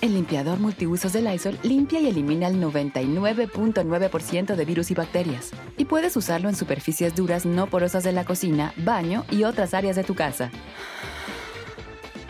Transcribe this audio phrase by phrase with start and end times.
[0.00, 5.50] El limpiador multiusos de Lysol limpia y elimina el 99.9% de virus y bacterias.
[5.76, 9.96] Y puedes usarlo en superficies duras no porosas de la cocina, baño y otras áreas
[9.96, 10.52] de tu casa.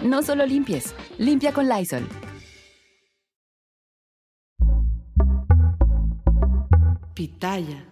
[0.03, 2.09] No solo limpies, limpia con Lysol.
[7.13, 7.85] Pitaya.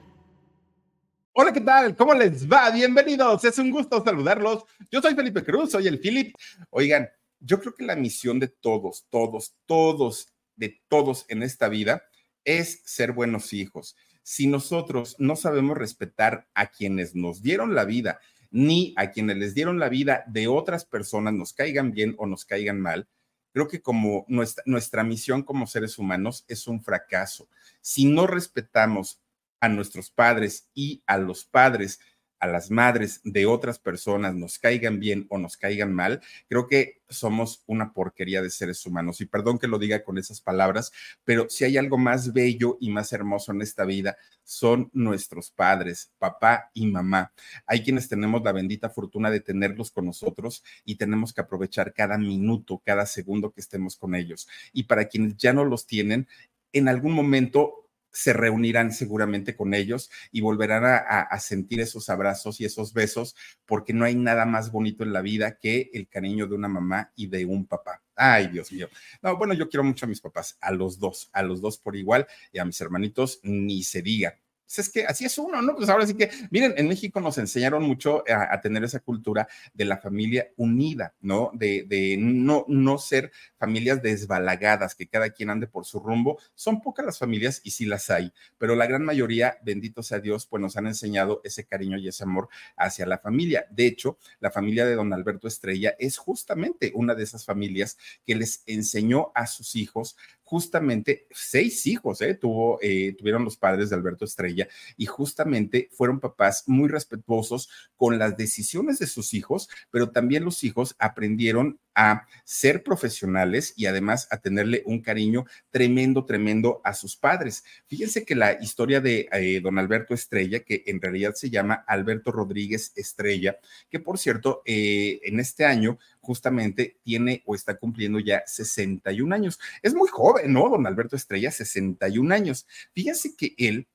[1.35, 1.95] Hola, ¿qué tal?
[1.95, 2.71] ¿Cómo les va?
[2.71, 3.45] Bienvenidos.
[3.45, 4.65] Es un gusto saludarlos.
[4.91, 6.35] Yo soy Felipe Cruz, soy el Philip.
[6.71, 12.03] Oigan, yo creo que la misión de todos, todos, todos, de todos en esta vida
[12.45, 13.97] es ser buenos hijos.
[14.23, 19.55] Si nosotros no sabemos respetar a quienes nos dieron la vida, ni a quienes les
[19.55, 23.09] dieron la vida de otras personas, nos caigan bien o nos caigan mal,
[23.53, 27.49] creo que como nuestra, nuestra misión como seres humanos es un fracaso.
[27.80, 29.21] Si no respetamos
[29.60, 32.01] a nuestros padres y a los padres
[32.47, 37.63] las madres de otras personas, nos caigan bien o nos caigan mal, creo que somos
[37.66, 39.21] una porquería de seres humanos.
[39.21, 40.93] Y perdón que lo diga con esas palabras,
[41.25, 46.13] pero si hay algo más bello y más hermoso en esta vida, son nuestros padres,
[46.19, 47.33] papá y mamá.
[47.66, 52.19] Hay quienes tenemos la bendita fortuna de tenerlos con nosotros y tenemos que aprovechar cada
[52.19, 54.49] minuto, cada segundo que estemos con ellos.
[54.73, 56.29] Y para quienes ya no los tienen,
[56.73, 62.65] en algún momento se reunirán seguramente con ellos y volverán a, sentir esos abrazos y
[62.65, 66.54] esos besos, porque no hay nada más bonito en la vida que el cariño de
[66.54, 68.03] una mamá y de un papá.
[68.15, 68.88] Ay, Dios mío.
[69.22, 71.94] No, bueno, yo quiero mucho a mis papás, a los dos, a los dos por
[71.97, 74.38] igual y a mis hermanitos ni se diga.
[74.67, 75.77] Pues es que así es uno, ¿no?
[75.77, 79.84] Pues ahora sí que, miren, en México nos enseñaron mucho a, tener esa cultura de
[79.84, 81.53] la familia unida, ¿no?
[81.54, 86.38] De, no, no ser familias desbalagadas, que cada quien ande por su rumbo.
[86.55, 90.47] Son pocas las familias y sí las hay, pero la gran mayoría, bendito sea Dios,
[90.47, 93.66] pues nos han enseñado ese cariño y ese amor hacia la familia.
[93.71, 98.34] De hecho, la familia de don Alberto Estrella es justamente una de esas familias que
[98.34, 102.34] les enseñó a sus hijos justamente seis hijos, ¿eh?
[102.34, 108.16] Tuvo, eh, tuvieron los padres de Alberto Estrella y justamente fueron papás muy respetuosos con
[108.18, 114.28] las decisiones de sus hijos, pero también los hijos aprendieron a ser profesionales y además
[114.30, 117.64] a tenerle un cariño tremendo, tremendo a sus padres.
[117.86, 122.30] Fíjense que la historia de eh, don Alberto Estrella, que en realidad se llama Alberto
[122.30, 123.58] Rodríguez Estrella,
[123.90, 129.60] que por cierto, eh, en este año justamente tiene o está cumpliendo ya 61 años.
[129.82, 130.69] Es muy joven, ¿no?
[130.69, 132.66] Don Alberto Estrella, 61 años.
[132.92, 133.87] Fíjense que él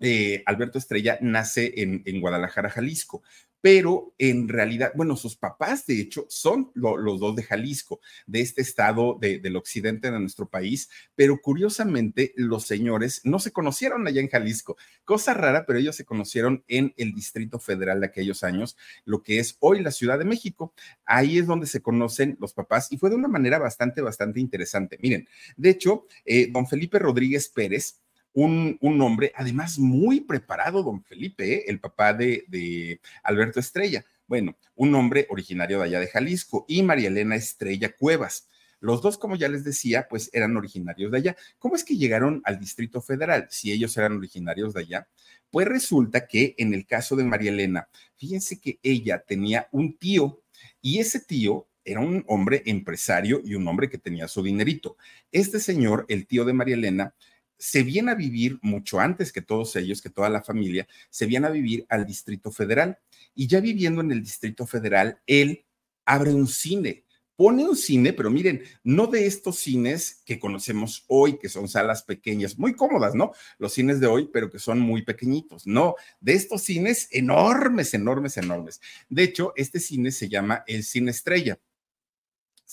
[0.00, 3.22] eh, Alberto Estrella nace en, en, Guadalajara, Jalisco,
[3.64, 8.60] pero en realidad, bueno, sus papás, de hecho, son los dos de Jalisco, de este
[8.60, 14.28] estado del occidente de nuestro país, pero curiosamente los señores no se conocieron allá en
[14.28, 14.76] Jalisco.
[15.06, 18.76] Cosa rara, pero ellos se conocieron en el Distrito Federal de aquellos años,
[19.06, 20.74] lo que es hoy la Ciudad de México.
[21.06, 24.98] Ahí es donde se conocen los papás y fue de una manera bastante, bastante interesante.
[25.00, 25.26] Miren,
[25.56, 28.03] de hecho, eh, don Felipe Rodríguez Pérez,
[28.34, 31.64] un, hombre, además muy preparado, don Felipe, ¿eh?
[31.68, 34.04] el papá de, de Alberto Estrella.
[34.26, 38.48] Bueno, un hombre originario de allá de Jalisco y María Elena Estrella Cuevas.
[38.80, 41.36] Los dos, como ya les decía, pues eran originarios de allá.
[41.58, 45.08] ¿Cómo es que llegaron al Distrito Federal si ellos eran originarios de allá?
[45.50, 50.42] Pues resulta que en el caso de María Elena, fíjense que ella tenía un tío
[50.82, 54.96] y ese tío era un hombre empresario y un hombre que tenía su dinerito.
[55.32, 57.14] Este señor, el tío de María Elena,
[57.64, 61.46] se viene a vivir mucho antes que todos ellos, que toda la familia, se viene
[61.46, 62.98] a vivir al Distrito Federal.
[63.34, 65.64] Y ya viviendo en el Distrito Federal, él
[66.04, 71.38] abre un cine, pone un cine, pero miren, no de estos cines que conocemos hoy,
[71.38, 73.32] que son salas pequeñas, muy cómodas, ¿no?
[73.56, 78.36] Los cines de hoy, pero que son muy pequeñitos, no, de estos cines enormes, enormes,
[78.36, 78.82] enormes.
[79.08, 81.58] De hecho, este cine se llama el Cine Estrella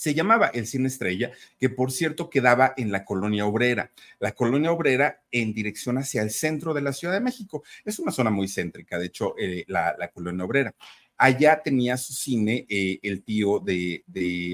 [0.01, 3.91] se llamaba el Cine Estrella, que por cierto quedaba en la colonia obrera.
[4.19, 7.63] La colonia obrera en dirección hacia el centro de la Ciudad de México.
[7.85, 10.73] Es una zona muy céntrica, de hecho, eh, la, colonia obrera.
[11.17, 14.03] Allá tenía su cine eh, el tío de,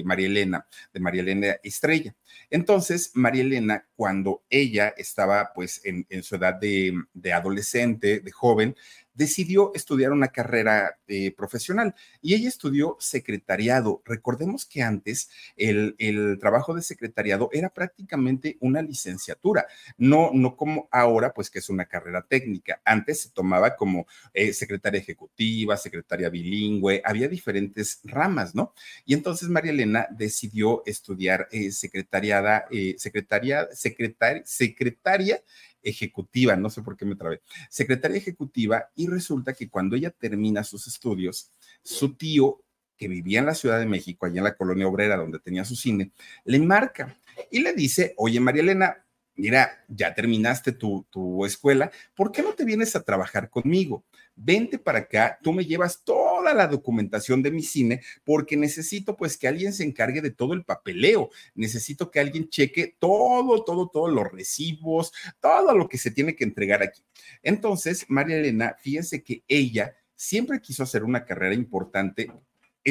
[0.04, 2.14] María Elena, de María Elena Estrella.
[2.50, 8.76] Entonces, María Elena, cuando ella estaba pues en, su edad de, de adolescente, de joven,
[9.18, 10.96] decidió estudiar una carrera
[11.36, 14.00] profesional y ella estudió secretariado.
[14.04, 19.66] Recordemos que antes el, el, trabajo de secretariado era prácticamente una licenciatura,
[19.96, 22.80] no, no como ahora, pues que es una carrera técnica.
[22.84, 28.72] Antes se tomaba como eh, secretaria ejecutiva, secretaria bilingüe, había diferentes ramas, ¿no?
[29.04, 35.42] Y entonces María Elena decidió estudiar eh, secretariada, eh, secretaria, secretaria, secretaria
[35.82, 37.40] ejecutiva, no sé por qué me trabé,
[37.70, 41.50] secretaria ejecutiva y resulta que cuando ella termina sus estudios,
[41.82, 42.62] su tío
[42.96, 45.76] que vivía en la Ciudad de México, allá en la colonia obrera donde tenía su
[45.76, 46.12] cine,
[46.44, 47.16] le marca
[47.50, 49.06] y le dice, oye María Elena,
[49.38, 54.04] mira, ya terminaste tu, tu, escuela, ¿por qué no te vienes a trabajar conmigo?
[54.34, 59.36] Vente para acá, tú me llevas toda la documentación de mi cine porque necesito pues
[59.36, 64.12] que alguien se encargue de todo el papeleo, necesito que alguien cheque todo, todo, todos
[64.12, 67.02] los recibos, todo lo que se tiene que entregar aquí.
[67.42, 72.28] Entonces, María Elena, fíjense que ella siempre quiso hacer una carrera importante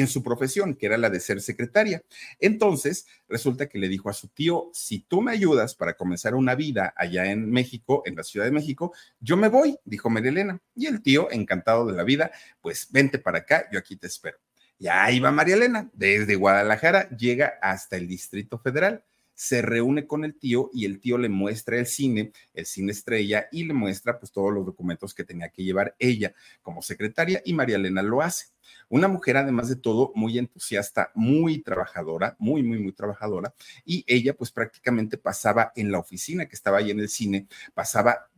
[0.00, 2.02] en su profesión, que era la de ser secretaria.
[2.38, 6.54] Entonces, resulta que le dijo a su tío, si tú me ayudas para comenzar una
[6.54, 10.60] vida allá en México, en la Ciudad de México, yo me voy, dijo María Elena.
[10.74, 12.30] Y el tío, encantado de la vida,
[12.60, 14.38] pues vente para acá, yo aquí te espero.
[14.78, 19.02] Y ahí va María Elena, desde Guadalajara llega hasta el Distrito Federal
[19.38, 23.46] se reúne con el tío y el tío le muestra el cine, el cine estrella,
[23.52, 27.54] y le muestra pues todos los documentos que tenía que llevar ella como secretaria y
[27.54, 28.46] María Elena lo hace.
[28.88, 33.54] Una mujer, además de todo, muy entusiasta, muy trabajadora, muy, muy, muy trabajadora,
[33.84, 38.28] y ella pues prácticamente pasaba en la oficina que estaba ahí en el cine, pasaba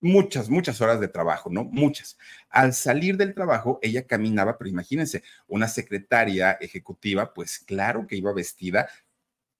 [0.00, 1.64] muchas, muchas horas de trabajo, ¿no?
[1.64, 2.16] Muchas.
[2.48, 8.32] Al salir del trabajo, ella caminaba, pero imagínense, una secretaria ejecutiva, pues claro que iba
[8.32, 8.88] vestida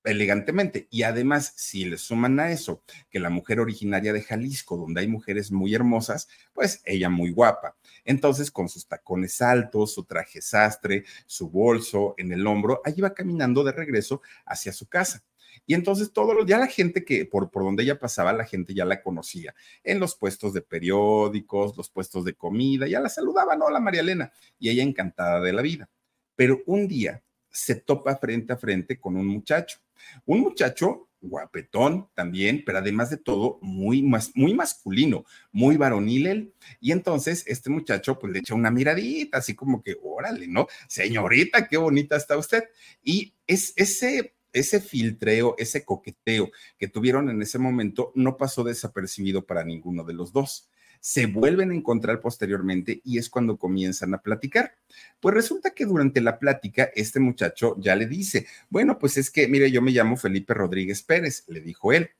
[0.04, 0.88] elegantemente.
[0.90, 5.08] Y además, si le suman a eso que la mujer originaria de Jalisco, donde hay
[5.08, 7.76] mujeres muy hermosas, pues ella muy guapa.
[8.04, 13.14] Entonces, con sus tacones altos, su traje sastre, su bolso en el hombro, ahí va
[13.14, 15.22] caminando de regreso hacia su casa.
[15.66, 18.74] Y entonces todo lo, ya la gente que por, por donde ella pasaba, la gente
[18.74, 23.56] ya la conocía en los puestos de periódicos, los puestos de comida, ya la saludaba,
[23.56, 23.68] ¿no?
[23.70, 25.90] La María Elena, y ella encantada de la vida.
[26.36, 27.22] Pero un día
[27.58, 29.78] se topa frente a frente con un muchacho
[30.26, 36.54] un muchacho guapetón también, pero además de todo, muy, muy masculino, muy varonil él.
[36.80, 40.68] Y entonces este muchacho pues le echa una miradita, así como que, órale, ¿no?
[40.88, 42.64] Señorita, qué bonita está usted.
[43.02, 49.44] Y es ese ese filtreo, ese coqueteo que tuvieron en ese momento no pasó desapercibido
[49.44, 50.70] para ninguno de los dos
[51.00, 54.74] se vuelven a encontrar posteriormente y es cuando comienzan a platicar.
[55.20, 59.48] Pues resulta que durante la plática este muchacho ya le dice, bueno, pues es que,
[59.48, 62.10] mire, yo me llamo Felipe Rodríguez Pérez, le dijo él,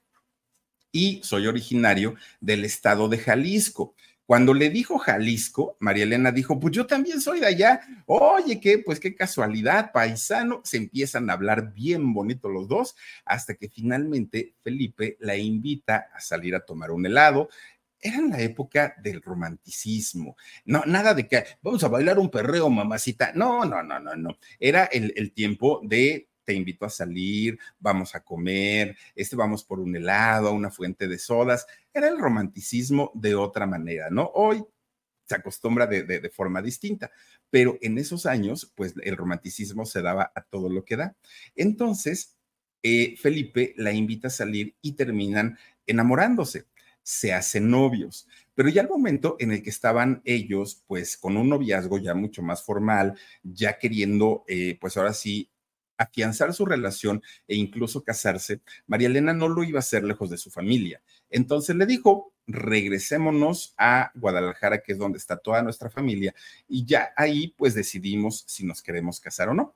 [0.93, 3.95] y soy originario del estado de Jalisco.
[4.29, 7.81] Cuando le dijo Jalisco, María Elena dijo, pues yo también soy de allá.
[8.05, 10.61] Oye, qué, pues qué casualidad, paisano.
[10.65, 16.21] Se empiezan a hablar bien bonito los dos, hasta que finalmente Felipe la invita a
[16.21, 17.49] salir a tomar un helado
[18.01, 20.37] era en la época del romanticismo.
[20.65, 23.33] No, nada de que vamos a bailar un perreo, mamacita.
[23.35, 24.39] No, no, no, no, no.
[24.59, 29.81] Era el, el tiempo de te invito a salir, vamos a comer, este vamos por
[29.81, 31.67] un helado, una fuente de sodas.
[31.93, 34.31] Era el romanticismo de otra manera, ¿no?
[34.35, 34.65] Hoy
[35.27, 37.11] se acostumbra de, de, de, forma distinta,
[37.51, 41.17] pero en esos años, pues el romanticismo se daba a todo lo que da.
[41.55, 42.39] Entonces,
[42.83, 46.65] eh, Felipe la invita a salir y terminan enamorándose
[47.09, 48.29] se hacen novios.
[48.55, 52.43] Pero ya el momento en el que estaban ellos, pues con un noviazgo ya mucho
[52.43, 55.49] más formal, ya queriendo, eh, pues ahora sí,
[55.97, 60.37] afianzar su relación e incluso casarse, María Elena no lo iba a hacer lejos de
[60.37, 61.01] su familia.
[61.31, 66.35] Entonces le dijo, regresémonos a Guadalajara, que es donde está toda nuestra familia,
[66.69, 69.75] y ya ahí pues decidimos si nos queremos casar o no.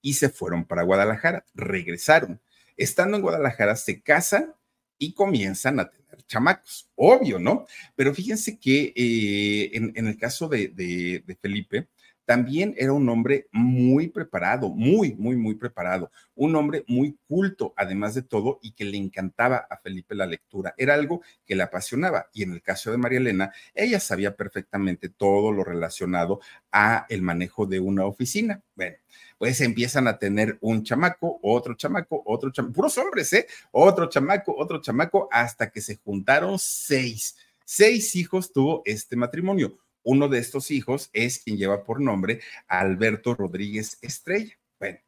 [0.00, 2.40] Y se fueron para Guadalajara, regresaron.
[2.78, 4.54] Estando en Guadalajara, se casan
[5.00, 5.90] y comienzan a
[6.28, 7.66] chamacos, obvio, ¿no?
[7.96, 11.88] Pero fíjense que eh, en, el caso de, de Felipe,
[12.30, 18.14] también era un hombre muy preparado, muy, muy, muy preparado, un hombre muy culto, además
[18.14, 20.72] de todo, y que le encantaba a Felipe la lectura.
[20.78, 22.28] Era algo que le apasionaba.
[22.32, 26.38] Y en el caso de María Elena, ella sabía perfectamente todo lo relacionado
[26.70, 28.62] a el manejo de una oficina.
[28.76, 28.96] Bueno,
[29.40, 33.46] pues empiezan a tener un chamaco, otro chamaco, otro chamaco, puros hombres, ¿eh?
[33.70, 37.38] Otro chamaco, otro chamaco, hasta que se juntaron seis.
[37.64, 43.34] Seis hijos tuvo este matrimonio uno de estos hijos es quien lleva por nombre Alberto
[43.34, 44.58] Rodríguez Estrella.
[44.78, 44.98] Bueno,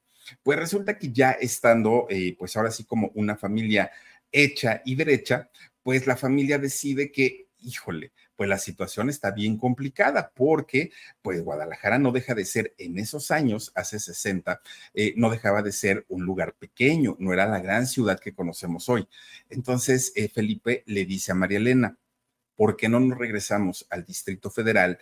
[0.43, 3.91] pues resulta que ya estando, eh, pues ahora sí como una familia
[4.31, 5.51] hecha y derecha,
[5.83, 10.91] pues la familia decide que híjole, pues la situación está bien complicada porque
[11.23, 14.61] pues Guadalajara no deja de ser en esos años, hace 60,
[14.95, 18.89] eh, no dejaba de ser un lugar pequeño, no era la gran ciudad que conocemos
[18.89, 19.07] hoy.
[19.49, 21.97] Entonces eh, Felipe le dice a María Elena,
[22.57, 24.99] ¿por qué no nos regresamos al Distrito Federal?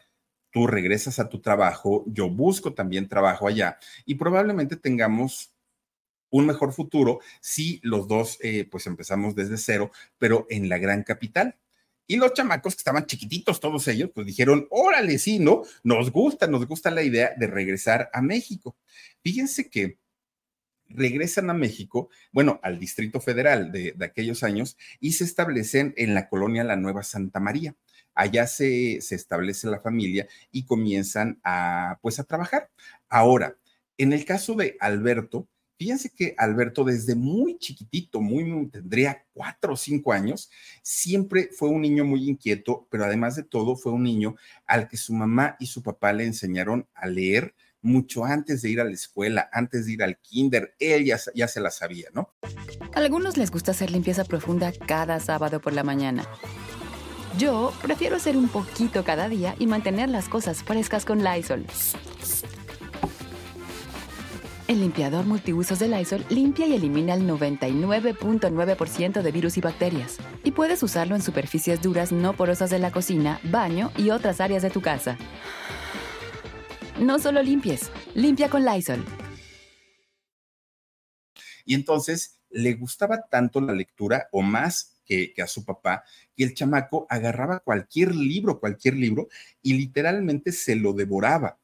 [0.51, 5.55] Tú regresas a tu trabajo, yo busco también trabajo allá y probablemente tengamos
[6.29, 11.05] un mejor futuro si los dos eh, pues empezamos desde cero, pero en la gran
[11.05, 11.57] capital.
[12.11, 15.63] Y los chamacos que estaban chiquititos, todos ellos, pues dijeron, órale, sí, ¿no?
[15.85, 18.77] Nos gusta, nos gusta la idea de regresar a México.
[19.23, 19.97] Fíjense que
[20.89, 26.15] regresan a México, bueno, al Distrito Federal de, de, aquellos años, y se establecen en
[26.15, 27.77] la colonia La Nueva Santa María.
[28.13, 32.71] Allá se, se establece la familia y comienzan a, pues, a trabajar.
[33.09, 33.57] Ahora,
[33.99, 35.47] en el caso de Alberto,
[35.81, 40.51] Fíjense que Alberto desde muy chiquitito, muy, tendría cuatro o cinco años,
[40.83, 44.99] siempre fue un niño muy inquieto, pero además de todo fue un niño al que
[44.99, 48.91] su mamá y su papá le enseñaron a leer mucho antes de ir a la
[48.91, 52.35] escuela, antes de ir al kinder, él ya, ya se la sabía, ¿no?
[52.95, 56.29] A algunos les gusta hacer limpieza profunda cada sábado por la mañana.
[57.39, 61.65] Yo prefiero hacer un poquito cada día y mantener las cosas frescas con Lysol.
[64.71, 70.19] El limpiador multiusos de Lysol limpia y elimina el 99.9% de virus y bacterias.
[70.45, 74.63] Y puedes usarlo en superficies duras no porosas de la cocina, baño y otras áreas
[74.63, 75.19] de tu casa.
[77.01, 79.05] No solo limpies, limpia con Lysol.
[81.65, 86.05] Y entonces le gustaba tanto la lectura o más que, que, a su papá,
[86.37, 89.27] que el chamaco agarraba cualquier libro, cualquier libro,
[89.63, 91.60] y literalmente se lo devoraba.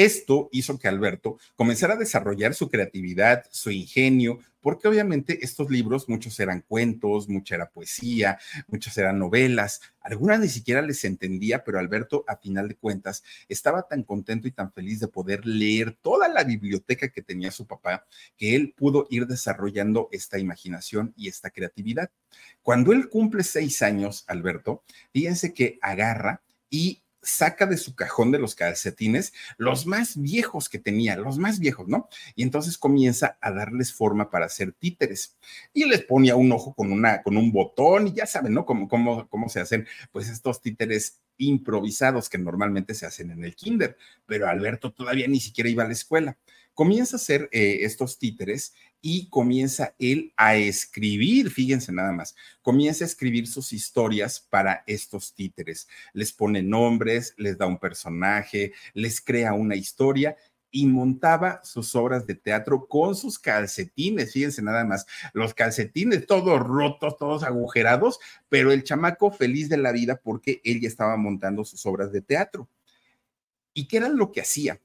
[0.00, 6.08] Esto hizo que Alberto comenzara a desarrollar su creatividad, su ingenio, porque obviamente estos libros,
[6.08, 11.78] muchos eran cuentos, mucha era poesía, muchas eran novelas, algunas ni siquiera les entendía, pero
[11.78, 16.28] Alberto, a final de cuentas, estaba tan contento y tan feliz de poder leer toda
[16.28, 18.06] la biblioteca que tenía su papá,
[18.38, 22.10] que él pudo ir desarrollando esta imaginación y esta creatividad.
[22.62, 26.40] Cuando él cumple seis años, Alberto, fíjense que agarra
[26.70, 31.58] y saca de su cajón de los calcetines los más viejos que tenía, los más
[31.58, 32.08] viejos, ¿no?
[32.34, 35.36] Y entonces comienza a darles forma para hacer títeres.
[35.72, 38.64] Y les ponía un ojo con, una, con un botón y ya saben, ¿no?
[38.64, 43.54] Cómo, cómo, cómo se hacen pues estos títeres improvisados que normalmente se hacen en el
[43.54, 43.96] kinder.
[44.26, 46.38] Pero Alberto todavía ni siquiera iba a la escuela.
[46.74, 53.04] Comienza a hacer eh, estos títeres y comienza él a escribir, fíjense nada más, comienza
[53.04, 55.88] a escribir sus historias para estos títeres.
[56.12, 60.36] Les pone nombres, les da un personaje, les crea una historia
[60.70, 66.60] y montaba sus obras de teatro con sus calcetines, fíjense nada más, los calcetines todos
[66.60, 71.64] rotos, todos agujerados, pero el chamaco feliz de la vida porque él ya estaba montando
[71.64, 72.68] sus obras de teatro.
[73.72, 74.80] ¿Y qué era lo que hacía?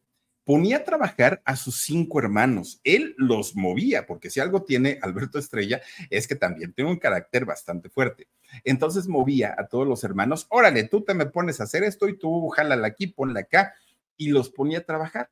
[0.46, 2.80] Ponía a trabajar a sus cinco hermanos.
[2.84, 7.46] Él los movía, porque si algo tiene Alberto Estrella es que también tiene un carácter
[7.46, 8.30] bastante fuerte.
[8.64, 12.18] Entonces movía a todos los hermanos, órale, tú te me pones a hacer esto y
[12.18, 13.74] tú jálala aquí, ponla acá,
[14.16, 15.32] y los ponía a trabajar.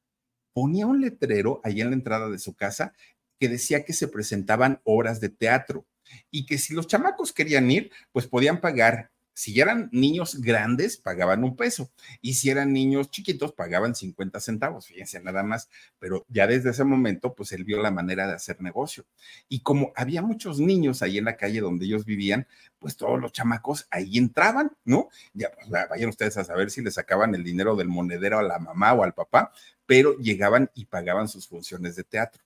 [0.51, 2.93] Ponía un letrero ahí en la entrada de su casa
[3.39, 5.85] que decía que se presentaban obras de teatro
[6.31, 11.43] y que si los chamacos querían ir, pues podían pagar si eran niños grandes, pagaban
[11.43, 11.91] un peso.
[12.21, 14.87] Y si eran niños chiquitos, pagaban 50 centavos.
[14.87, 15.69] Fíjense nada más.
[15.99, 19.05] Pero ya desde ese momento, pues él vio la manera de hacer negocio.
[19.49, 22.47] Y como había muchos niños ahí en la calle donde ellos vivían,
[22.77, 25.09] pues todos los chamacos ahí entraban, ¿no?
[25.33, 28.59] Ya, pues, vayan ustedes a saber si le sacaban el dinero del monedero a la
[28.59, 29.51] mamá o al papá,
[29.85, 32.43] pero llegaban y pagaban sus funciones de teatro.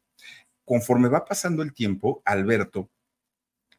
[0.63, 2.89] Conforme va pasando el tiempo, Alberto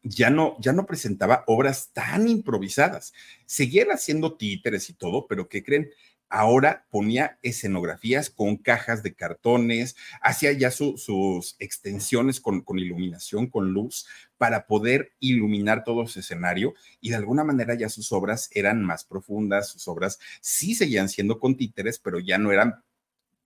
[0.08, 3.12] ya no, ya no presentaba obras tan improvisadas.
[3.46, 5.90] Seguía haciendo títeres y todo, pero ¿qué creen?
[6.30, 14.06] Ahora ponía escenografías con cajas de cartones, hacía ya sus extensiones con, iluminación, con luz,
[14.36, 19.04] para poder iluminar todo su escenario y de alguna manera ya sus obras eran más
[19.04, 22.84] profundas, sus obras sí seguían siendo con títeres, pero ya no eran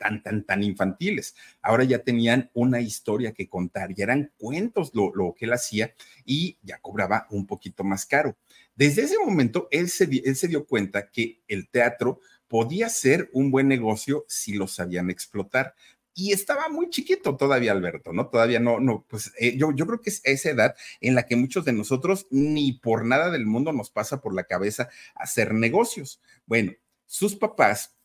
[0.02, 1.36] tan, tan, tan infantiles.
[1.62, 5.94] Ahora ya tenían una historia que contar, ya eran cuentos lo, lo que él hacía
[6.24, 8.36] y ya cobraba un poquito más caro.
[8.74, 12.18] Desde ese momento, él se, él se dio cuenta que el teatro
[12.48, 15.74] podía ser un buen negocio si lo sabían explotar
[16.14, 18.28] y estaba muy chiquito todavía Alberto, ¿no?
[18.28, 21.36] Todavía no, no, pues eh, yo, yo creo que es esa edad en la que
[21.36, 26.20] muchos de nosotros ni por nada del mundo nos pasa por la cabeza hacer negocios.
[26.44, 26.72] Bueno,
[27.06, 27.96] sus papás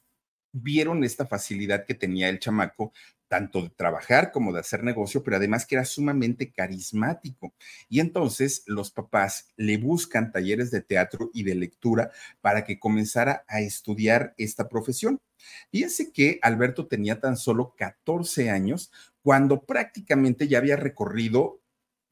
[0.62, 2.92] vieron esta facilidad que tenía el chamaco
[3.28, 7.54] tanto de trabajar como de hacer negocio, pero además que era sumamente carismático.
[7.90, 12.12] Y entonces los papás le buscan talleres de teatro y de lectura
[12.42, 15.20] para que comenzara a estudiar esta profesión.
[15.72, 21.62] Fíjense que Alberto tenía tan solo 14 años cuando prácticamente ya había recorrido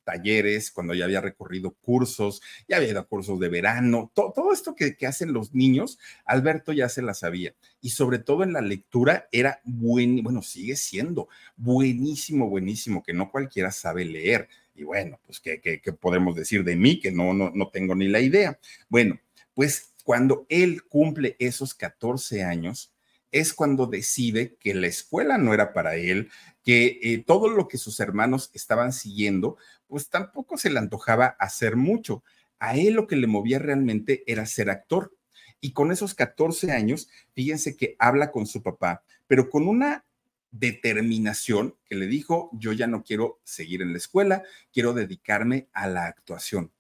[0.06, 4.96] talleres, cuando ya había recorrido cursos, ya había ido cursos de verano, todo esto que,
[4.96, 7.54] que, hacen los niños, Alberto ya se la sabía.
[7.82, 13.32] Y sobre todo en la lectura era buen, bueno, sigue siendo buenísimo, buenísimo, que no
[13.32, 14.48] cualquiera sabe leer.
[14.76, 17.00] Y bueno, pues, ¿qué, qué, qué podemos decir de mí?
[17.00, 18.60] Que no, no, no tengo ni la idea.
[18.90, 19.20] Bueno,
[19.54, 22.94] pues cuando él cumple esos 14 años,
[23.32, 26.30] es cuando decide que la escuela no era para él,
[26.64, 29.58] que eh, todo lo que sus hermanos estaban siguiendo,
[29.88, 32.24] pues tampoco se le antojaba hacer mucho.
[32.60, 35.16] A él lo que le movía realmente era ser actor.
[35.62, 40.06] Y con esos 14 años, fíjense que habla con su papá, pero con una
[40.52, 45.88] determinación que le dijo, yo ya no quiero seguir en la escuela, quiero dedicarme a
[45.88, 46.72] la actuación.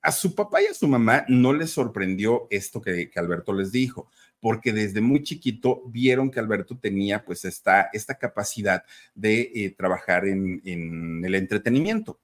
[0.00, 3.70] A su papá y a su mamá no les sorprendió esto que, que Alberto les
[3.70, 8.82] dijo, porque desde muy chiquito vieron que Alberto tenía pues esta, esta capacidad
[9.14, 12.18] de eh, trabajar en, en el entretenimiento.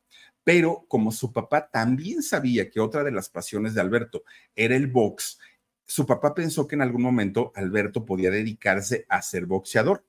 [0.48, 4.22] Pero como su papá también sabía que otra de las pasiones de Alberto
[4.56, 5.38] era el box,
[5.84, 10.06] su papá pensó que en algún momento Alberto podía dedicarse a ser boxeador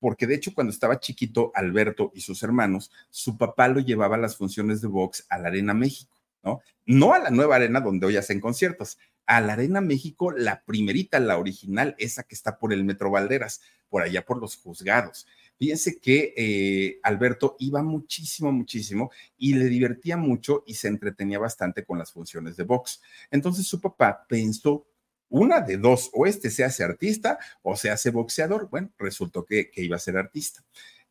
[0.00, 4.18] porque de hecho cuando estaba chiquito Alberto y sus hermanos, su papá lo llevaba a
[4.18, 6.60] las funciones de box a la Arena México, ¿no?
[6.84, 11.20] No a la nueva arena donde hoy hacen conciertos, a la Arena México, la primerita,
[11.20, 15.28] la original, esa que está por el Metro Valderas, por allá por los juzgados.
[15.62, 21.84] Fíjense que eh, Alberto iba muchísimo, muchísimo y le divertía mucho y se entretenía bastante
[21.84, 23.00] con las funciones de box.
[23.30, 24.88] Entonces su papá pensó,
[25.28, 28.70] una de dos, o este se hace artista o se hace boxeador.
[28.70, 30.64] Bueno, resultó que, que iba a ser artista.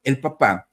[0.04, 0.70] El papá,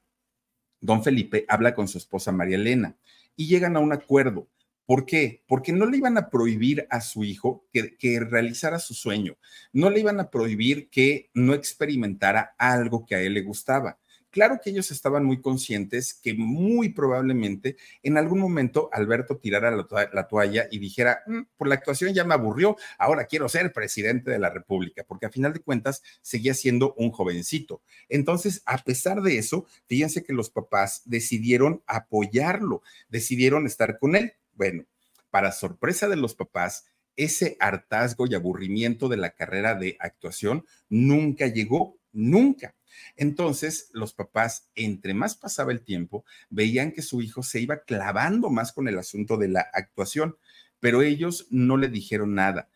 [0.81, 2.97] don Felipe, habla con su esposa María Elena
[3.37, 4.49] y llegan a un acuerdo
[4.89, 5.43] ¿Por qué?
[5.45, 9.37] Porque no le iban a prohibir a su hijo que, que, realizara su sueño,
[9.71, 13.99] no le iban a prohibir que no experimentara algo que a él le gustaba.
[14.31, 19.85] Claro que ellos estaban muy conscientes que muy probablemente en algún momento Alberto tirara la,
[19.85, 23.71] to la toalla y dijera, mm, por la actuación ya me aburrió, ahora quiero ser
[23.71, 27.83] presidente de la República, porque a final de cuentas seguía siendo un jovencito.
[28.07, 34.33] Entonces, a pesar de eso, fíjense que los papás decidieron apoyarlo, decidieron estar con él.
[34.59, 34.83] Bueno,
[35.29, 36.83] para sorpresa de los papás,
[37.15, 42.75] ese hartazgo y aburrimiento de la carrera de actuación nunca llegó, nunca.
[43.15, 48.49] Entonces, los papás, entre más pasaba el tiempo, veían que su hijo se iba clavando
[48.49, 50.35] más con el asunto de la actuación,
[50.81, 52.69] pero ellos no le dijeron nada.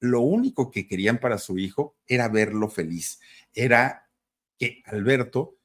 [0.00, 3.20] Lo único que querían para su hijo era verlo feliz,
[3.52, 4.08] era
[4.58, 5.55] que Alberto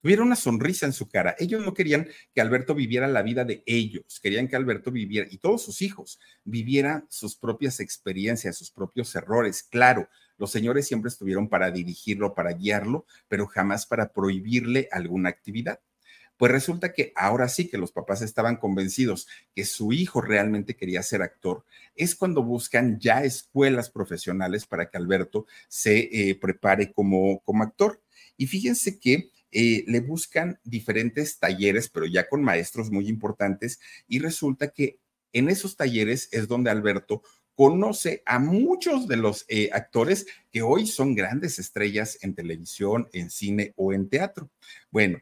[0.00, 1.34] tuviera una sonrisa en su cara.
[1.38, 5.38] Ellos no querían que Alberto viviera la vida de ellos, querían que Alberto viviera, y
[5.38, 9.62] todos sus hijos, vivieran sus propias experiencias, sus propios errores.
[9.62, 15.80] Claro, los señores siempre estuvieron para dirigirlo, para guiarlo, pero jamás para prohibirle alguna actividad.
[16.36, 21.02] Pues resulta que ahora sí que los papás estaban convencidos que su hijo realmente quería
[21.02, 21.64] ser actor,
[21.96, 28.00] es cuando buscan ya escuelas profesionales para que Alberto se eh, prepare como, como actor.
[28.36, 34.18] Y fíjense que eh, le buscan diferentes talleres, pero ya con maestros muy importantes, y
[34.18, 34.98] resulta que
[35.32, 37.22] en esos talleres es donde Alberto
[37.54, 43.30] conoce a muchos de los eh, actores que hoy son grandes estrellas en televisión, en
[43.30, 44.48] cine o en teatro.
[44.90, 45.18] Bueno,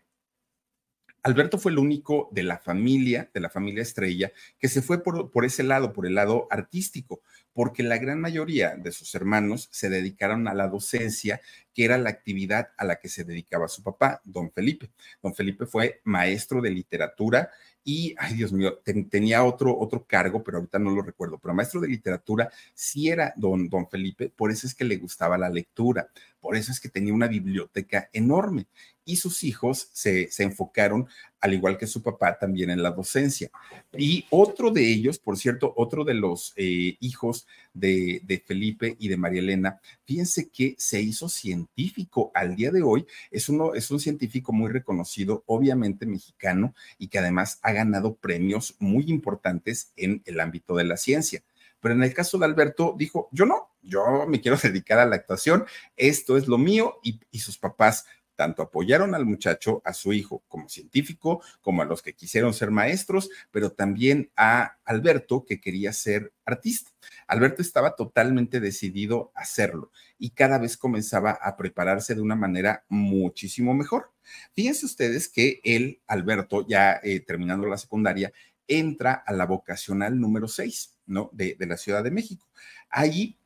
[1.27, 5.33] Alberto fue el único de la familia, de la familia estrella, que se fue por,
[5.33, 7.21] por, ese lado, por el lado artístico,
[7.53, 11.41] porque la gran mayoría de sus hermanos se dedicaron a la docencia,
[11.75, 14.93] que era la actividad a la que se dedicaba su papá, don Felipe.
[15.21, 17.51] Don Felipe fue maestro de literatura
[17.83, 21.55] y, ay Dios mío, ten, tenía otro, otro cargo, pero ahorita no lo recuerdo, pero
[21.55, 25.49] maestro de literatura sí era don, don Felipe, por eso es que le gustaba la
[25.49, 26.09] lectura,
[26.47, 28.69] por eso es que tenía una biblioteca enorme
[29.05, 31.09] y sus hijos se, se enfocaron,
[31.41, 33.51] al igual que su papá, también en la docencia.
[33.99, 39.09] Y otro de ellos, por cierto, otro de los eh, hijos de, de, Felipe y
[39.09, 43.91] de María Elena, fíjense que se hizo científico al día de hoy, es, uno, es
[43.91, 50.23] un científico muy reconocido, obviamente mexicano, y que además ha ganado premios muy importantes en
[50.27, 51.43] el ámbito de la ciencia.
[51.81, 55.17] Pero en el caso de Alberto, dijo, yo no, yo me quiero dedicar a la
[55.17, 60.43] actuación, esto es lo mío, y, sus papás tanto apoyaron al muchacho, a su hijo
[60.49, 65.93] como científico, como a los que quisieron ser maestros, pero también a Alberto que quería
[65.95, 66.91] ser artista.
[67.27, 72.85] Alberto estaba totalmente decidido a hacerlo y cada vez comenzaba a prepararse de una manera
[72.89, 74.13] muchísimo mejor.
[74.53, 78.33] Fíjense ustedes que él, Alberto, ya eh, terminando la secundaria,
[78.69, 81.31] entra a la vocacional número 6, ¿no?
[81.33, 82.49] De, de la Ciudad de México.
[82.91, 83.39] Allí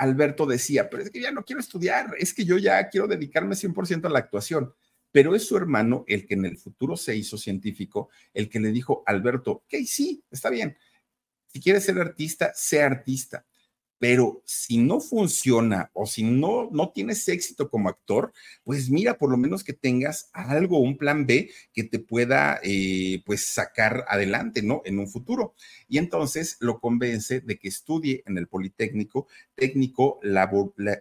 [0.00, 3.54] Alberto decía, pero es que ya no quiero estudiar, es que yo ya quiero dedicarme
[3.54, 4.72] 100% a la actuación.
[5.12, 8.70] Pero es su hermano el que en el futuro se hizo científico, el que le
[8.70, 10.76] dijo, Alberto, que sí, está bien,
[11.48, 13.44] si quieres ser artista, sé artista,
[14.00, 18.32] pero si no funciona o si no, no tienes éxito como actor,
[18.64, 23.22] pues mira, por lo menos que tengas algo, un plan B que te pueda eh,
[23.26, 24.80] pues sacar adelante, ¿no?
[24.86, 25.54] En un futuro.
[25.86, 30.18] Y entonces lo convence de que estudie en el Politécnico, técnico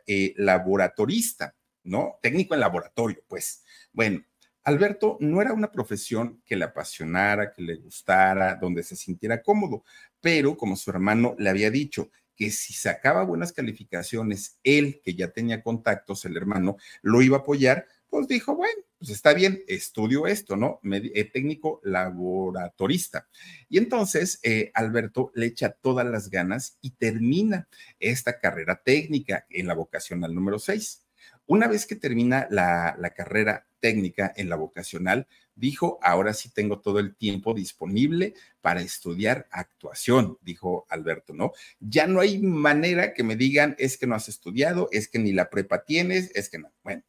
[0.06, 2.20] eh, laboratorista, ¿no?
[2.22, 3.64] Técnico en laboratorio, pues.
[3.94, 4.26] Bueno,
[4.66, 9.86] Alberto no era una profesión que le apasionara, que le gustara, donde se sintiera cómodo,
[10.20, 15.28] pero como su hermano le había dicho, que si sacaba buenas calificaciones, él, que ya
[15.28, 20.26] tenía contactos, el hermano, lo iba a apoyar, pues dijo, bueno, pues está bien, estudio
[20.26, 20.80] esto, ¿no?
[20.90, 23.28] Eh, técnico laboratorista.
[23.68, 27.68] Y entonces eh, Alberto le echa todas las ganas y termina
[28.00, 31.09] esta carrera técnica en la vocacional número 6.
[31.50, 37.00] Una vez que termina la, carrera técnica en la vocacional, dijo, ahora sí tengo todo
[37.00, 41.54] el tiempo disponible para estudiar actuación, dijo Alberto, ¿no?
[41.80, 45.32] Ya no hay manera que me digan, es que no has estudiado, es que ni
[45.32, 46.72] la prepa tienes, es que no.
[46.84, 47.02] Bueno,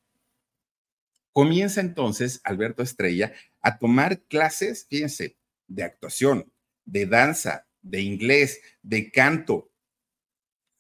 [1.35, 6.51] comienza entonces Alberto Estrella a tomar clases, fíjense, de actuación,
[6.87, 9.71] de danza, de inglés, de canto.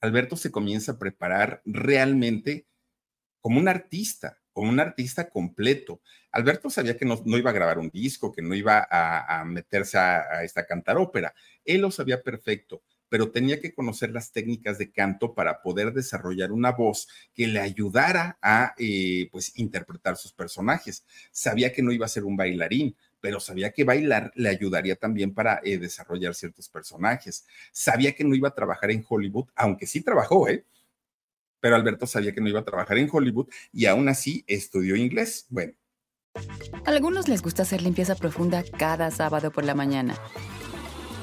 [0.00, 2.69] Alberto se comienza a preparar realmente
[3.40, 6.00] como un artista, como un artista completo.
[6.32, 10.44] Alberto sabía que no, iba a grabar un disco, que no iba a, meterse a,
[10.44, 11.34] esta cantar ópera.
[11.64, 16.52] Él lo sabía perfecto, pero tenía que conocer las técnicas de canto para poder desarrollar
[16.52, 21.04] una voz que le ayudara a eh, pues interpretar sus personajes.
[21.32, 25.34] Sabía que no iba a ser un bailarín, pero sabía que bailar le ayudaría también
[25.34, 27.46] para eh, desarrollar ciertos personajes.
[27.72, 30.64] Sabía que no iba a trabajar en Hollywood, aunque sí trabajó, ¿eh?
[31.60, 35.46] Pero Alberto sabía que no iba a trabajar en Hollywood y aún así estudió inglés.
[35.48, 35.72] Bueno.
[36.84, 40.14] A algunos les gusta hacer limpieza profunda cada sábado por la mañana.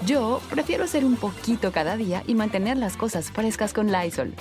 [0.05, 4.33] Yo prefiero hacer un poquito cada día y mantener las cosas frescas con Lysol.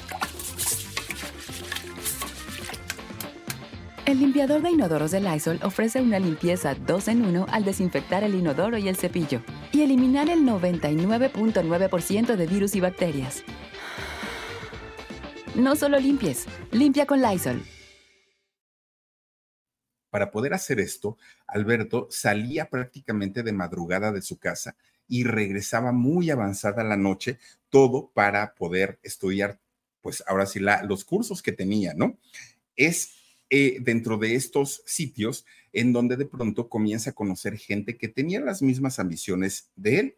[4.05, 8.37] El limpiador de inodoros de Lysol ofrece una limpieza 2 en 1 al desinfectar el
[8.37, 13.43] inodoro y el cepillo y eliminar el 99.9% de virus y bacterias.
[15.57, 17.63] No solo limpies, limpia con Lysol.
[20.11, 21.17] Para poder hacer esto,
[21.47, 24.77] Alberto salía prácticamente de madrugada de su casa
[25.09, 27.39] y regresaba muy avanzada la noche,
[27.71, 29.59] todo para poder estudiar,
[30.03, 32.19] pues ahora sí, los cursos que tenía, ¿no?
[32.77, 33.15] Es
[33.49, 38.41] eh, dentro de estos sitios en donde de pronto comienza a conocer gente que tenía
[38.41, 40.17] las mismas ambiciones de él.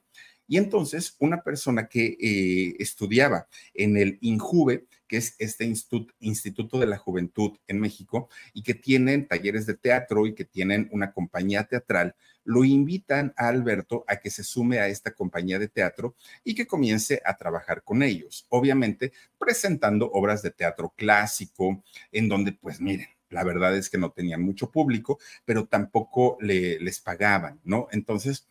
[0.48, 6.86] Y entonces una persona que eh, estudiaba en el INJUVE, que es este instituto, de
[6.86, 11.64] la Juventud en México, y que tienen talleres de teatro y que tienen una compañía
[11.64, 16.54] teatral, lo invitan a Alberto a que se sume a esta compañía de teatro y
[16.54, 22.80] que comience a trabajar con ellos, obviamente presentando obras de teatro clásico, en donde, pues
[22.80, 27.88] miren, la verdad es que no tenían mucho público, pero tampoco le, les pagaban, ¿no?
[27.90, 28.46] Entonces,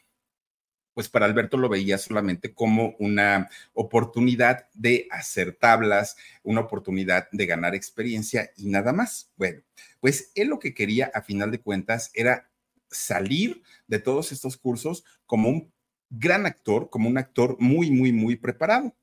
[0.97, 7.45] pues para Alberto lo veía solamente como una oportunidad de hacer tablas, una oportunidad de
[7.45, 9.29] ganar experiencia y nada más.
[9.36, 9.62] Bueno,
[9.99, 12.49] pues él lo que quería a final de cuentas era
[12.89, 15.71] salir de todos estos cursos como un
[16.10, 18.95] gran actor, como un actor muy, muy, muy preparado.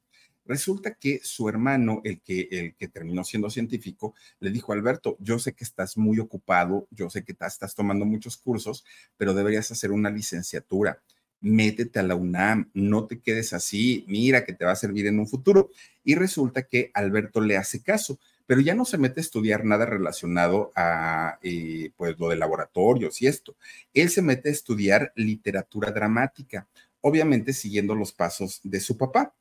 [0.47, 5.39] Resulta que su hermano, el que, el que terminó siendo científico, le dijo, Alberto, yo
[5.39, 8.85] sé que estás muy ocupado, yo sé que estás tomando muchos cursos,
[9.17, 11.01] pero deberías hacer una licenciatura
[11.45, 15.21] métete a la UNAM, no te quedes así, mira que te va a servir en
[15.21, 15.71] un futuro.
[16.03, 19.87] Y resulta que Alberto le hace caso, pero ya no se mete a estudiar nada
[19.87, 23.57] relacionado a eh, pues lo de laboratorios y esto.
[23.93, 26.67] Él se mete a estudiar literatura dramática,
[27.01, 29.35] obviamente siguiendo los pasos de su papá.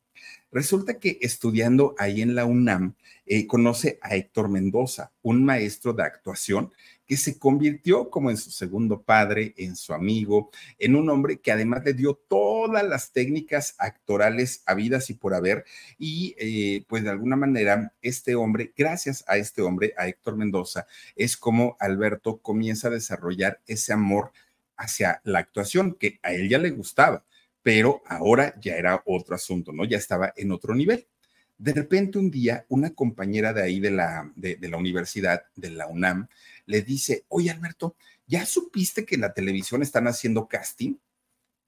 [0.51, 6.03] Resulta que estudiando ahí en la UNAM, eh, conoce a Héctor Mendoza, un maestro de
[6.03, 6.71] actuación
[7.17, 11.83] se convirtió como en su segundo padre, en su amigo, en un hombre que además
[11.83, 15.65] le dio todas las técnicas actorales habidas y por haber.
[15.97, 20.87] Y eh, pues de alguna manera, este hombre, gracias a este hombre, a Héctor Mendoza,
[21.15, 24.31] es como Alberto comienza a desarrollar ese amor
[24.77, 27.25] hacia la actuación que a él ya le gustaba,
[27.61, 29.85] pero ahora ya era otro asunto, ¿no?
[29.85, 31.07] Ya estaba en otro nivel.
[31.63, 35.87] De repente un día, una compañera de ahí de la, de, la universidad, de la
[35.87, 36.27] UNAM,
[36.65, 37.95] le dice, oye Alberto,
[38.27, 40.95] ¿ya supiste que en la televisión están haciendo casting?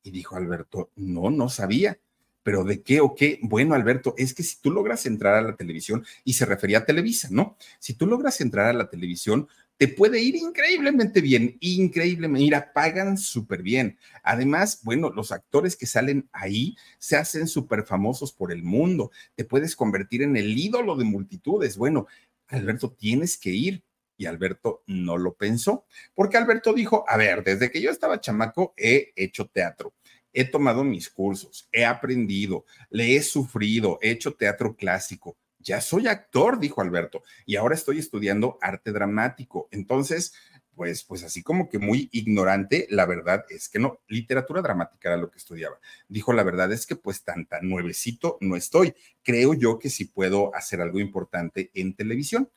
[0.03, 1.97] Y dijo Alberto, no, no sabía.
[2.43, 3.39] ¿Pero de qué o qué?
[3.41, 6.85] Bueno, Alberto, es que si tú logras entrar a la televisión, y se refería a
[6.85, 7.55] Televisa, ¿no?
[7.79, 13.17] Si tú logras entrar a la televisión, te puede ir increíblemente bien, increíblemente, mira, pagan
[13.17, 13.97] súper bien.
[14.23, 19.43] Además, bueno, los actores que salen ahí se hacen súper famosos por el mundo, te
[19.43, 21.77] puedes convertir en el ídolo de multitudes.
[21.77, 22.07] Bueno,
[22.47, 23.83] Alberto, tienes que ir.
[24.17, 28.73] Y Alberto no lo pensó, porque Alberto dijo, a ver, desde que yo estaba chamaco
[28.77, 29.93] he hecho teatro
[30.35, 35.37] he tomado mis cursos, he aprendido, le he sufrido, he hecho teatro clásico.
[35.65, 39.67] Ya soy actor, dijo Alberto, y ahora estoy estudiando arte dramático.
[39.71, 40.33] Entonces,
[40.75, 45.17] pues, pues así como que muy ignorante, la verdad es que no, literatura dramática era
[45.17, 45.79] lo que estudiaba.
[46.07, 48.93] Dijo, la verdad es que pues tan, tan nuevecito no estoy.
[49.23, 52.49] Creo yo que sí puedo hacer algo importante en televisión.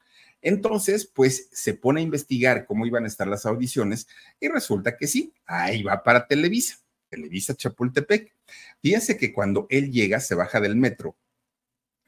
[0.43, 4.07] Entonces, pues se pone a investigar cómo iban a estar las audiciones
[4.39, 6.77] y resulta que sí, ahí va para Televisa.
[7.09, 8.35] Televisa Chapultepec.
[8.83, 11.17] Fíjense que cuando él llega, se baja del metro,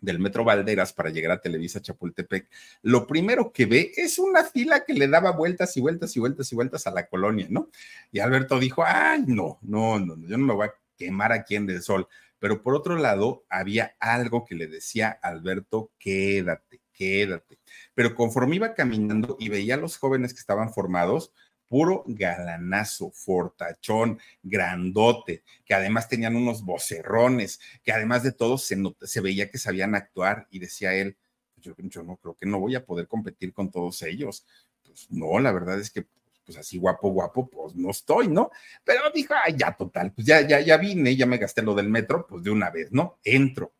[0.01, 2.49] del metro Valderas para llegar a Televisa Chapultepec,
[2.83, 6.51] lo primero que ve es una fila que le daba vueltas y vueltas y vueltas
[6.53, 7.71] y vueltas a la colonia, ¿no?
[8.13, 11.69] Y Alberto dijo, ay, no, no, no, yo no me voy a quemar aquí en
[11.71, 12.09] el sol.
[12.39, 17.59] Pero por otro lado, había algo que le decía Alberto, quédate, quédate.
[17.95, 21.33] Pero conforme iba caminando y veía a los jóvenes que estaban formados,
[21.71, 28.77] puro galanazo, fortachón, grandote, que además tenían unos vocerrones, que además de todo se,
[29.21, 31.17] veía que sabían actuar y decía él,
[31.55, 34.45] pues yo, yo, no creo que no voy a poder competir con todos ellos.
[34.85, 36.07] Pues no, la verdad es que
[36.45, 38.51] pues así guapo, guapo, pues no estoy, ¿no?
[38.83, 41.89] Pero dijo, ay, ya total, pues ya, ya, ya vine, ya me gasté lo del
[41.89, 43.21] metro, pues de una vez, ¿no?
[43.23, 43.73] Entro.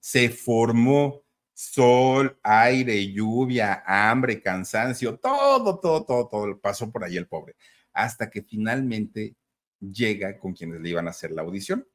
[0.00, 1.22] Se formó
[1.56, 7.56] sol, aire, lluvia, hambre, cansancio, todo, todo, todo, todo pasó por ahí el pobre,
[7.94, 9.36] hasta que finalmente
[9.80, 11.88] llega con quienes le iban a hacer la audición.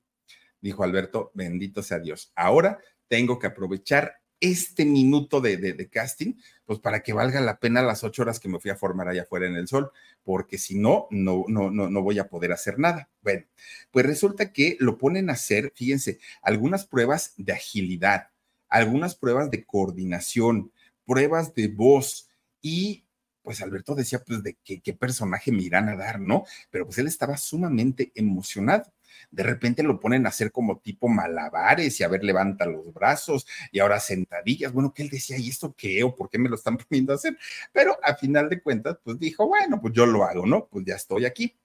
[0.59, 2.31] Dijo Alberto, bendito sea Dios.
[2.35, 6.33] Ahora tengo que aprovechar este minuto de, de, casting,
[6.65, 9.21] pues para que valga la pena las ocho horas que me fui a formar allá
[9.21, 9.91] afuera en el sol,
[10.23, 13.11] porque si no, no, no, no, no voy a poder hacer nada.
[13.21, 13.45] Bueno,
[13.91, 18.30] pues resulta que lo ponen a hacer, fíjense, algunas pruebas de agilidad,
[18.71, 20.71] algunas pruebas de coordinación,
[21.05, 22.29] pruebas de voz
[22.61, 23.05] y
[23.43, 26.45] pues Alberto decía, pues de qué, personaje me irán a dar, ¿no?
[26.69, 28.93] Pero pues él estaba sumamente emocionado.
[29.31, 33.47] De repente lo ponen a hacer como tipo malabares y a ver, levanta los brazos
[33.71, 34.71] y ahora sentadillas.
[34.71, 36.03] Bueno, que él decía, ¿y esto qué?
[36.03, 37.37] ¿O por qué me lo están poniendo a hacer?
[37.73, 40.67] Pero a final de cuentas, pues dijo, bueno, pues yo lo hago, ¿no?
[40.67, 41.57] Pues ya estoy aquí.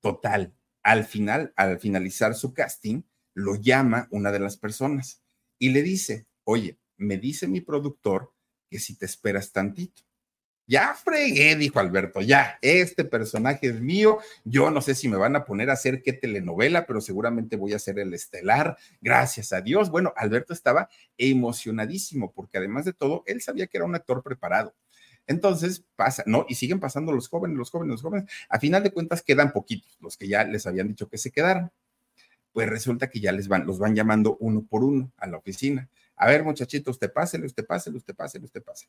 [0.00, 3.02] Total, al final, al finalizar su casting,
[3.34, 5.22] lo llama una de las personas
[5.58, 8.32] y le dice, oye, me dice mi productor
[8.70, 10.02] que si te esperas tantito.
[10.68, 15.36] Ya fregué, dijo Alberto, ya, este personaje es mío, yo no sé si me van
[15.36, 19.60] a poner a hacer qué telenovela, pero seguramente voy a ser el estelar, gracias a
[19.60, 19.90] Dios.
[19.90, 20.88] Bueno, Alberto estaba
[21.18, 24.74] emocionadísimo porque además de todo, él sabía que era un actor preparado.
[25.28, 26.46] Entonces pasa, ¿no?
[26.48, 28.30] Y siguen pasando los jóvenes, los jóvenes, los jóvenes.
[28.48, 31.70] A final de cuentas quedan poquitos, los que ya les habían dicho que se quedaran
[32.56, 35.90] pues resulta que ya les van, los van llamando uno por uno a la oficina.
[36.14, 38.88] A ver, muchachito, usted pásele, usted pásele, usted pásele, usted pase.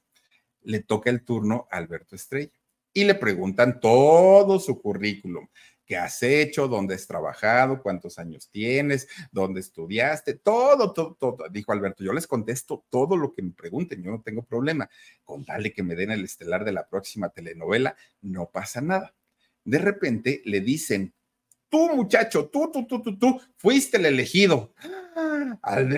[0.62, 2.50] Le toca el turno a Alberto Estrella
[2.94, 5.50] y le preguntan todo su currículum.
[5.86, 6.70] ¿Qué has hecho?
[6.70, 7.84] ¿Dónde has trabajado?
[7.84, 9.10] ¿Cuántos años tienes?
[9.34, 10.36] ¿Dónde estudiaste?
[10.36, 11.50] Todo, todo, todo.
[11.52, 14.90] Dijo Alberto, yo les contesto todo lo que me pregunten, yo no tengo problema.
[15.26, 19.14] Con tal que me den el estelar de la próxima telenovela, no pasa nada.
[19.66, 21.14] De repente le dicen,
[21.70, 24.74] tú muchacho, tú, tú, tú, tú, tú, fuiste el elegido.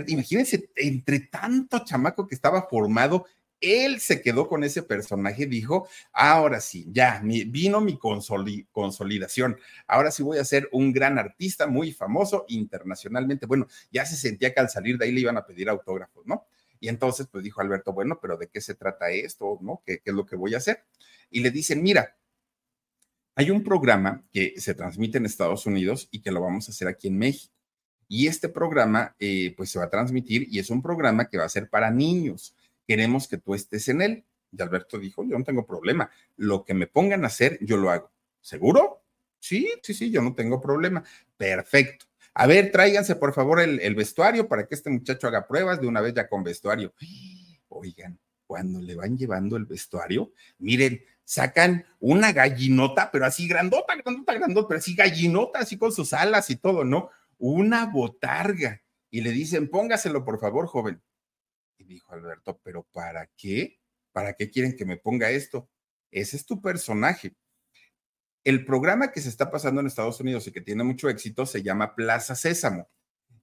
[0.07, 3.25] imagínense, entre tanto chamaco que estaba formado,
[3.61, 10.23] él se quedó con ese personaje, dijo, ahora sí, ya, vino mi consolidación, ahora sí
[10.23, 13.45] voy a ser un gran artista, muy famoso internacionalmente.
[13.45, 16.45] Bueno, ya se sentía que al salir de ahí le iban a pedir autógrafos, ¿no?
[16.79, 19.59] Y entonces, pues dijo Alberto, bueno, pero ¿de qué se trata esto?
[19.61, 19.81] ¿No?
[19.85, 20.85] ¿Qué, qué es lo que voy a hacer?
[21.29, 22.15] Y le dicen, mira,
[23.35, 26.87] hay un programa que se transmite en Estados Unidos y que lo vamos a hacer
[26.87, 27.53] aquí en México.
[28.07, 31.45] Y este programa, eh, pues se va a transmitir y es un programa que va
[31.45, 32.55] a ser para niños.
[32.87, 34.25] Queremos que tú estés en él.
[34.51, 37.91] Y Alberto dijo, yo no tengo problema, lo que me pongan a hacer, yo lo
[37.91, 38.11] hago.
[38.41, 39.03] ¿Seguro?
[39.39, 41.03] Sí, sí, sí, yo no tengo problema.
[41.37, 42.07] Perfecto.
[42.33, 45.87] A ver, tráiganse por favor el, el vestuario para que este muchacho haga pruebas de
[45.87, 46.93] una vez ya con vestuario.
[47.67, 54.33] Oigan, cuando le van llevando el vestuario, miren, sacan una gallinota, pero así grandota, grandota,
[54.33, 57.11] grandota, pero así gallinota, así con sus alas y todo, ¿no?
[57.37, 58.81] Una botarga.
[59.11, 60.99] Y le dicen, póngaselo por favor, joven.
[61.77, 63.79] Y dijo Alberto, ¿pero para qué?
[64.13, 65.69] ¿Para qué quieren que me ponga esto?
[66.09, 67.35] Ese es tu personaje.
[68.43, 71.61] El programa que se está pasando en Estados Unidos y que tiene mucho éxito se
[71.61, 72.89] llama Plaza Sésamo.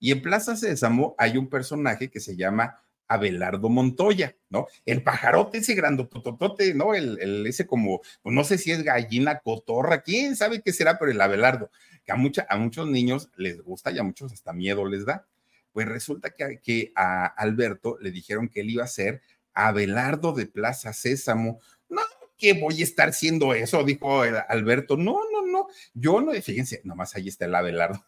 [0.01, 4.66] Y en Plaza Sésamo hay un personaje que se llama Abelardo Montoya, ¿no?
[4.85, 6.95] El pajarote ese grandototote, ¿no?
[6.95, 10.99] El, el, ese como, pues no sé si es gallina, cotorra, quién sabe qué será,
[10.99, 11.71] pero el Abelardo,
[12.05, 15.27] que a, mucha, a muchos niños les gusta y a muchos hasta miedo les da.
[15.73, 19.21] Pues resulta que, que a Alberto le dijeron que él iba a ser
[19.53, 21.61] Abelardo de Plaza Sésamo.
[21.88, 22.01] No,
[22.38, 24.97] que voy a estar siendo eso, dijo Alberto.
[24.97, 28.05] No, no, no, yo no, fíjense, nomás ahí está el Abelardo.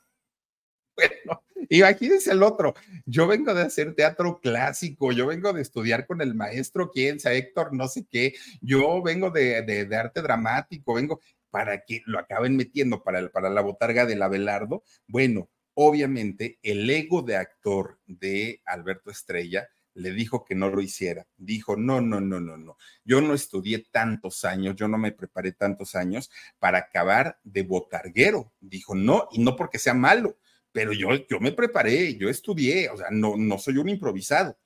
[0.99, 2.75] Bueno, imagínense el otro.
[3.07, 7.35] Yo vengo de hacer teatro clásico, yo vengo de estudiar con el maestro, quién sea
[7.35, 8.35] Héctor, no sé qué.
[8.61, 13.49] Yo vengo de, de, arte dramático, vengo para que lo acaben metiendo para, el, para
[13.49, 14.83] la botarga del Abelardo.
[15.07, 21.27] Bueno, obviamente el ego de actor de Alberto Estrella le dijo que no lo hiciera.
[21.37, 22.77] Dijo, no, no, no, no, no.
[23.05, 28.53] Yo no estudié tantos años, yo no me preparé tantos años para acabar de botarguero.
[28.61, 30.39] Dijo, no, y no porque sea malo,
[30.73, 34.59] pero yo, yo me preparé, yo estudié, o sea, no, no soy un improvisado.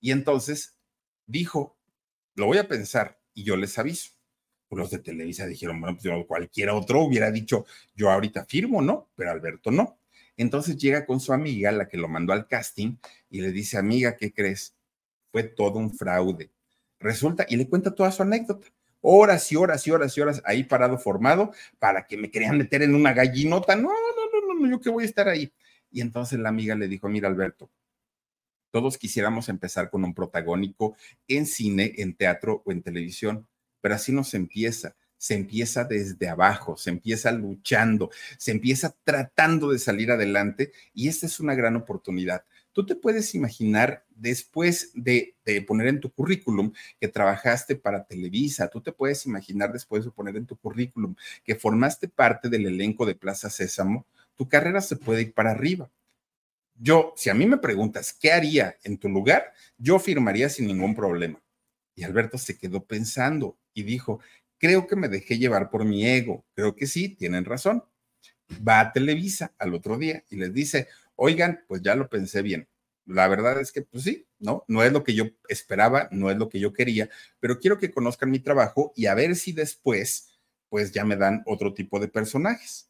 [0.00, 0.76] Y entonces
[1.26, 1.76] dijo,
[2.34, 4.12] lo voy a pensar y yo les aviso.
[4.70, 9.10] Los de Televisa dijeron, bueno, pues cualquiera otro hubiera dicho, yo ahorita firmo, ¿no?
[9.16, 9.98] Pero Alberto no.
[10.36, 12.96] Entonces llega con su amiga, la que lo mandó al casting,
[13.28, 14.76] y le dice, amiga, ¿qué crees?
[15.32, 16.50] Fue todo un fraude.
[17.00, 18.68] Resulta, y le cuenta toda su anécdota.
[19.02, 22.82] Horas y horas y horas y horas ahí parado formado para que me querían meter
[22.82, 23.74] en una gallinota.
[23.74, 24.19] No, no,
[24.66, 25.52] yo que voy a estar ahí.
[25.90, 27.70] Y entonces la amiga le dijo, mira, Alberto,
[28.70, 30.96] todos quisiéramos empezar con un protagónico
[31.26, 33.48] en cine, en teatro o en televisión,
[33.80, 39.70] pero así no se empieza se empieza desde abajo, se empieza luchando, se empieza tratando
[39.70, 42.42] de salir adelante y esta es una gran oportunidad.
[42.72, 48.68] Tú te puedes imaginar después de, de, poner en tu currículum que trabajaste para Televisa,
[48.68, 53.04] tú te puedes imaginar después de poner en tu currículum que formaste parte del elenco
[53.04, 54.06] de Plaza Sésamo,
[54.40, 55.92] tu carrera se puede ir para arriba.
[56.74, 60.94] Yo, si a mí me preguntas qué haría en tu lugar, yo firmaría sin ningún
[60.94, 61.42] problema.
[61.94, 64.20] Y Alberto se quedó pensando y dijo,
[64.56, 66.46] creo que me dejé llevar por mi ego.
[66.54, 67.84] Creo que sí, tienen razón.
[68.66, 72.66] Va a Televisa al otro día y les dice, oigan, pues ya lo pensé bien.
[73.04, 76.38] La verdad es que, pues sí, no, no es lo que yo esperaba, no es
[76.38, 80.40] lo que yo quería, pero quiero que conozcan mi trabajo y a ver si después,
[80.70, 82.89] pues ya me dan otro tipo de personajes.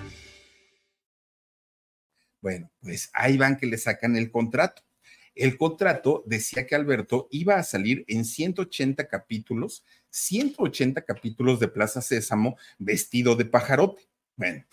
[2.41, 4.81] Bueno, pues ahí van que le sacan el contrato.
[5.35, 12.01] El contrato decía que Alberto iba a salir en 180 capítulos, 180 capítulos de Plaza
[12.01, 14.03] Sésamo vestido de pajarote.
[14.35, 14.65] Bueno,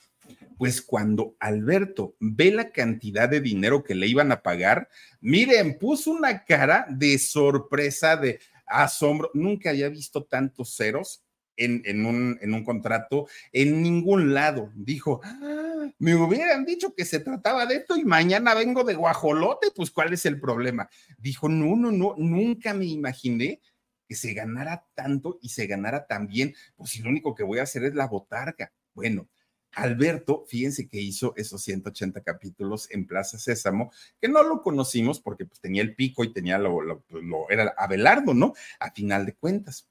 [0.56, 4.88] pues cuando Alberto ve la cantidad de dinero que le iban a pagar,
[5.20, 9.30] miren, puso una cara de sorpresa, de asombro.
[9.34, 11.22] Nunca había visto tantos ceros
[11.58, 14.70] en, un, contrato en ningún lado.
[14.74, 19.68] Dijo, ah, me hubieran dicho que se trataba de esto y mañana vengo de guajolote,
[19.74, 20.88] pues ¿cuál es el problema?
[21.18, 23.60] Dijo, no, no, no, nunca me imaginé
[24.06, 27.58] que se ganara tanto y se ganara tan bien, pues si lo único que voy
[27.58, 28.72] a hacer es la botarga.
[28.94, 29.28] Bueno,
[29.72, 35.44] Alberto, fíjense que hizo esos 180 capítulos en Plaza Sésamo, que no lo conocimos porque
[35.44, 38.54] pues, tenía el pico y tenía lo, lo, lo, era Abelardo, ¿no?
[38.80, 39.86] A final de cuentas.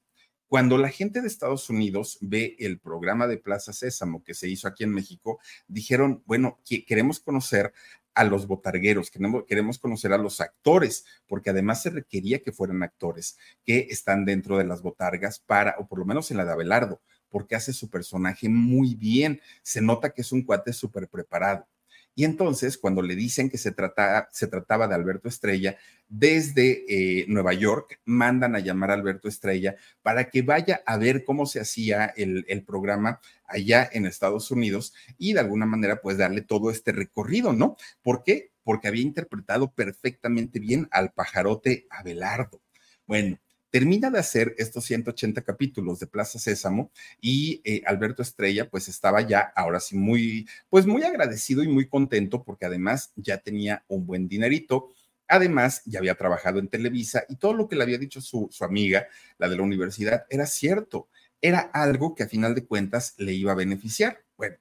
[0.47, 4.67] Cuando la gente de Estados Unidos ve el programa de Plaza Sésamo que se hizo
[4.67, 7.73] aquí en México, dijeron, bueno, queremos conocer
[8.17, 13.37] a los botargueros, queremos, conocer a los actores, porque además se requería que fueran actores
[13.63, 17.01] que están dentro de las botargas para, o por lo menos en la de Abelardo,
[17.29, 19.39] porque hace su personaje muy bien.
[19.61, 21.67] Se nota que es un cuate súper preparado.
[22.17, 23.75] Y entonces, cuando le dicen que se,
[24.31, 25.77] se trataba de Alberto Estrella,
[26.09, 31.23] desde eh, Nueva York mandan a llamar a Alberto Estrella para que vaya a ver
[31.23, 36.17] cómo se hacía el, el, programa allá en Estados Unidos y de alguna manera pues
[36.17, 37.77] darle todo este recorrido, ¿no?
[38.01, 38.49] ¿Por qué?
[38.63, 42.63] Porque había interpretado perfectamente bien al pajarote Abelardo.
[43.05, 43.37] Bueno,
[43.77, 46.89] termina de hacer estos 180 capítulos de Plaza Sésamo
[47.21, 51.87] y eh, Alberto Estrella pues estaba ya ahora sí muy pues muy agradecido y muy
[51.87, 54.89] contento porque además ya tenía un buen dinerito.
[55.27, 58.63] Además, ya había trabajado en Televisa y todo lo que le había dicho su, su
[58.63, 59.05] amiga,
[59.37, 61.07] la de la universidad, era cierto.
[61.39, 64.23] Era algo que a final de cuentas le iba a beneficiar.
[64.37, 64.55] Bueno,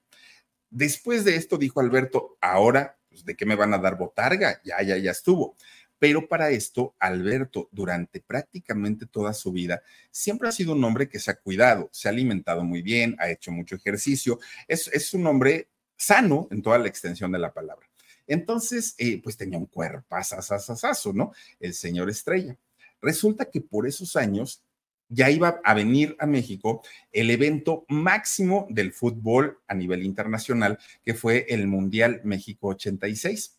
[0.69, 4.61] después de esto dijo Alberto, ahora, pues, ¿de qué me van a dar botarga?
[4.63, 5.55] Ya, ya, ya estuvo.
[5.99, 9.81] Pero para esto, Alberto, durante prácticamente toda su vida,
[10.11, 13.29] siempre ha sido un hombre que se ha cuidado, se ha alimentado muy bien, ha
[13.29, 17.87] hecho mucho ejercicio, es, es un hombre sano en toda la extensión de la palabra.
[18.27, 19.69] Entonces, eh, pues tenía un
[20.09, 21.31] asasasasazo, ¿no?
[21.59, 22.57] El señor Estrella.
[23.01, 24.63] Resulta que por esos años
[25.09, 26.81] ya iba a venir a México
[27.11, 33.56] el evento máximo del fútbol a nivel internacional, que fue el Mundial México 86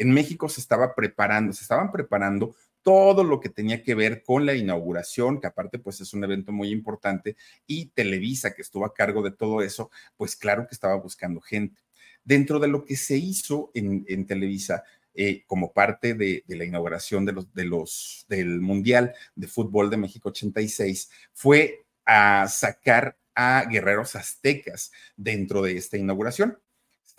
[0.00, 4.46] en México se estaba preparando, se estaban preparando todo lo que tenía que ver con
[4.46, 7.36] la inauguración, que aparte pues es un evento muy importante,
[7.66, 11.82] y Televisa, que estuvo a cargo de todo eso, pues claro que estaba buscando gente.
[12.24, 18.60] Dentro de lo que se hizo en, Televisa, eh, como parte de, la inauguración del
[18.62, 25.98] Mundial de Fútbol de México 86, fue a sacar a guerreros aztecas dentro de esta
[25.98, 26.58] inauguración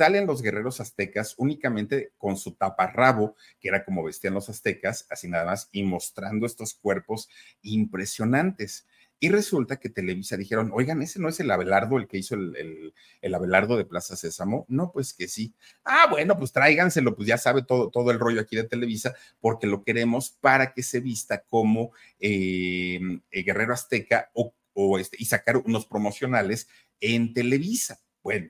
[0.01, 5.27] salen los guerreros aztecas únicamente con su taparrabo, que era como vestían los aztecas, así
[5.27, 7.29] nada más, y mostrando estos cuerpos
[7.61, 8.87] impresionantes.
[9.19, 12.95] Y resulta que Televisa dijeron, oigan, ese no es el Abelardo el que hizo el,
[13.21, 14.65] el, Abelardo de Plaza Sésamo.
[14.69, 15.53] No, pues que sí.
[15.83, 19.67] Ah, bueno, pues tráiganselo, pues ya sabe todo, todo el rollo aquí de Televisa, porque
[19.67, 22.99] lo queremos para que se vista como eh,
[23.29, 26.67] eh, Guerrero Azteca o, o este, y sacar unos promocionales
[26.99, 28.01] en Televisa.
[28.23, 28.49] Bueno,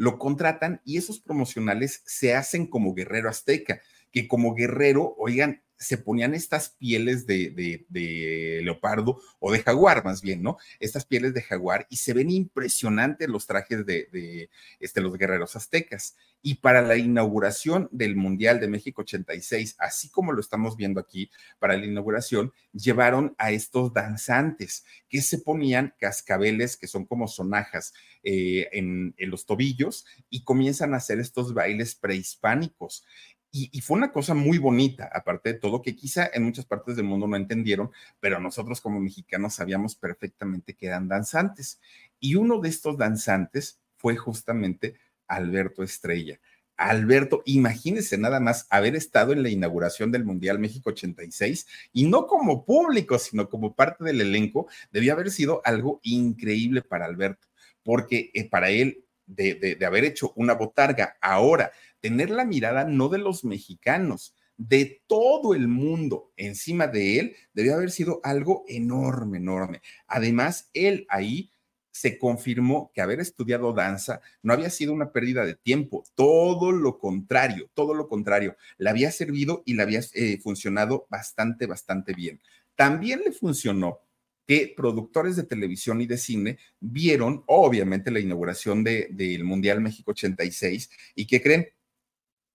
[0.00, 5.96] lo contratan y esos promocionales se hacen como guerrero azteca, que como guerrero, oigan, se
[5.96, 7.86] ponían estas pieles de,
[8.62, 10.58] leopardo o de jaguar, más bien, ¿no?
[10.78, 16.16] Estas pieles de jaguar y se ven impresionantes los trajes de, este, los guerreros aztecas.
[16.42, 21.30] Y para la inauguración del Mundial de México 86, así como lo estamos viendo aquí,
[21.58, 27.94] para la inauguración, llevaron a estos danzantes que se ponían cascabeles, que son como sonajas
[28.22, 33.04] eh, en, en los tobillos, y comienzan a hacer estos bailes prehispánicos.
[33.52, 37.04] Y, fue una cosa muy bonita, aparte de todo, que quizá en muchas partes del
[37.04, 37.90] mundo no entendieron,
[38.20, 41.80] pero nosotros como mexicanos sabíamos perfectamente que eran danzantes.
[42.20, 44.94] Y uno de estos danzantes fue justamente
[45.26, 46.38] Alberto Estrella.
[46.76, 52.26] Alberto, imagínese nada más haber estado en la inauguración del Mundial México 86 y no
[52.26, 57.48] como público, sino como parte del elenco, debía haber sido algo increíble para Alberto,
[57.82, 61.70] porque eh, para él, de, de haber hecho una botarga ahora,
[62.00, 67.74] tener la mirada no de los mexicanos, de todo el mundo encima de él, debió
[67.74, 69.80] haber sido algo enorme, enorme.
[70.06, 71.50] Además, él ahí
[71.90, 76.98] se confirmó que haber estudiado danza no había sido una pérdida de tiempo, todo lo
[76.98, 82.40] contrario, todo lo contrario, le había servido y le había eh, funcionado bastante, bastante bien.
[82.76, 84.00] También le funcionó
[84.46, 90.90] que productores de televisión y de cine vieron, obviamente, la inauguración del Mundial México 86
[91.14, 91.68] y que creen,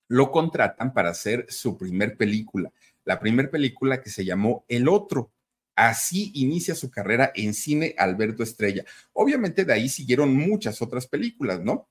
[0.08, 2.72] lo contratan para hacer su primer película,
[3.04, 5.32] la primera película que se llamó El Otro.
[5.76, 8.86] Así inicia su carrera en cine Alberto Estrella.
[9.14, 11.90] Obviamente de ahí siguieron muchas otras películas, ¿no?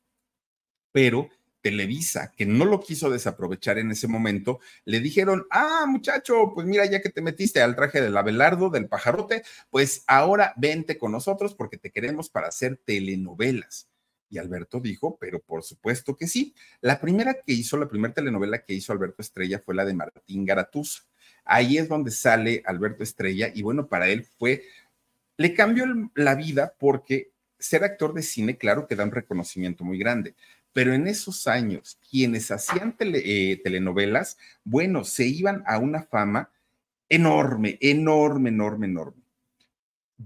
[0.91, 1.29] Pero
[1.65, 6.85] Televisa, que no lo quiso desaprovechar en ese momento, le dijeron, ah, muchacho, pues mira,
[6.85, 11.55] ya que te metiste al traje del Abelardo, del pajarote, pues ahora vente con nosotros
[11.55, 13.89] porque te queremos para hacer telenovelas.
[14.35, 16.55] Y Alberto dijo, pero por supuesto que sí.
[16.81, 20.45] La primera que hizo, la primera telenovela que hizo Alberto Estrella fue la de Martín
[20.45, 21.05] Garatuza.
[21.45, 24.65] Ahí es donde sale Alberto Estrella y bueno, para él fue,
[25.37, 27.31] le cambió la vida porque
[27.61, 30.35] ser actor de cine, claro que da un reconocimiento muy grande,
[30.73, 36.51] pero en esos años, quienes hacían eh, telenovelas, bueno, se iban a una fama
[37.09, 39.24] enorme, enorme, enorme, enorme.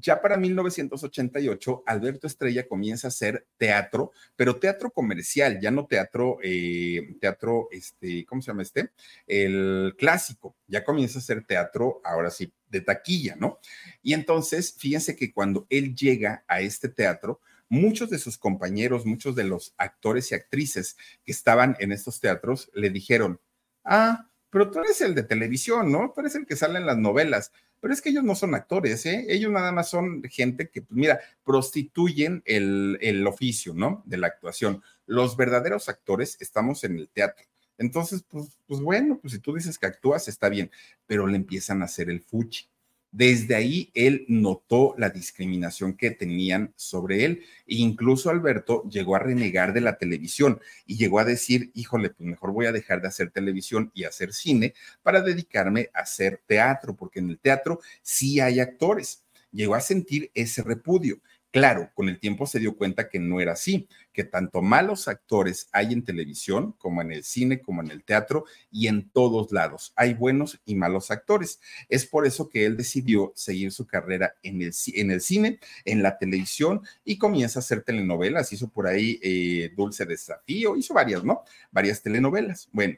[0.01, 6.39] Ya para 1988, Alberto Estrella comienza a hacer teatro, pero teatro comercial, ya no teatro,
[6.43, 8.91] eh, teatro, este, ¿cómo se llama este?
[9.27, 13.59] El clásico, ya comienza a hacer teatro, ahora sí, de taquilla, ¿no?
[14.03, 19.35] Y entonces, fíjense que cuando él llega a este teatro, muchos de sus compañeros, muchos
[19.37, 23.41] de los actores y actrices que estaban en estos teatros le dijeron,
[23.85, 26.13] ah, pero tú eres el de televisión, ¿no?
[26.15, 27.53] Tú eres el que sale en las novelas.
[27.81, 29.27] Pero es que ellos no son actores, ¿eh?
[29.29, 34.03] Ellos nada más son gente que, pues mira, prostituyen el, el oficio, ¿no?
[34.07, 34.83] De la actuación.
[35.07, 37.45] Los verdaderos actores estamos en el teatro.
[37.79, 40.71] Entonces, pues, pues bueno, pues si tú dices que actúas, está bien,
[41.07, 42.69] pero le empiezan a hacer el fuchi.
[43.11, 49.21] Desde ahí él notó la discriminación que tenían sobre él e incluso Alberto llegó a
[49.21, 53.09] renegar de la televisión y llegó a decir, híjole, pues mejor voy a dejar de
[53.09, 58.41] hacer televisión y hacer cine para dedicarme a hacer teatro, porque en el teatro sí
[58.41, 59.25] hay actores.
[59.51, 61.21] Llegó a sentir ese repudio
[61.59, 65.69] Claro, con el tiempo se dio cuenta que no era así, que tanto malos actores
[65.73, 69.93] hay en televisión como en el cine, como en el teatro y en todos lados.
[69.97, 71.59] Hay buenos y malos actores.
[71.89, 76.83] Es por eso que él decidió seguir su carrera en el, cine, en la televisión
[77.05, 78.53] y comienza a hacer telenovelas.
[78.53, 81.43] Hizo por ahí eh, Dulce Desafío, hizo varias, ¿no?
[81.73, 82.69] Varias telenovelas.
[82.71, 82.97] Bueno,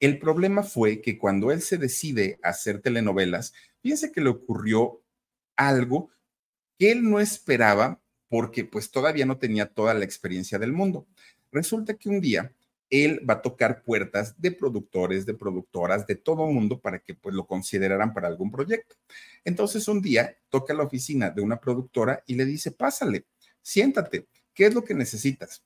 [0.00, 5.00] el problema fue que cuando él se decide a hacer telenovelas, fíjense que le ocurrió
[5.54, 6.10] algo
[6.80, 8.00] que él no esperaba
[8.30, 11.06] porque pues todavía no tenía toda la experiencia del mundo.
[11.52, 12.54] Resulta que un día
[12.88, 17.34] él va a tocar puertas de productores, de productoras, de todo mundo para que pues
[17.34, 18.96] lo consideraran para algún proyecto.
[19.44, 23.26] Entonces un día toca la oficina de una productora y le dice, pásale,
[23.60, 25.62] siéntate, ¿qué es lo que necesitas?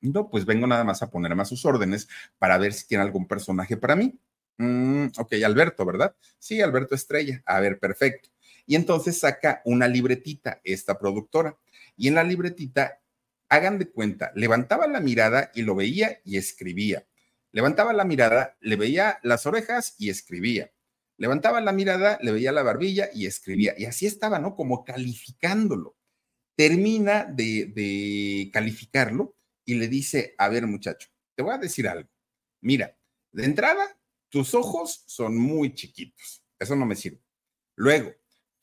[0.00, 2.08] No, pues vengo nada más a ponerme a sus órdenes
[2.38, 4.18] para ver si tiene algún personaje para mí.
[4.58, 6.16] Mm, ok, Alberto, ¿verdad?
[6.40, 7.42] Sí, Alberto Estrella.
[7.46, 8.28] A ver, perfecto.
[8.66, 11.56] Y entonces saca una libretita, esta productora.
[11.96, 13.00] Y en la libretita,
[13.48, 17.06] hagan de cuenta, levantaba la mirada y lo veía y escribía.
[17.52, 20.72] Levantaba la mirada, le veía las orejas y escribía.
[21.16, 23.74] Levantaba la mirada, le veía la barbilla y escribía.
[23.78, 24.54] Y así estaba, ¿no?
[24.54, 25.96] Como calificándolo.
[26.56, 32.08] Termina de, calificarlo y le dice, a ver muchacho, te voy a decir algo.
[32.60, 32.98] Mira,
[33.32, 33.98] de entrada,
[34.28, 36.42] tus ojos son muy chiquitos.
[36.58, 37.22] Eso no me sirve.
[37.74, 38.14] Luego,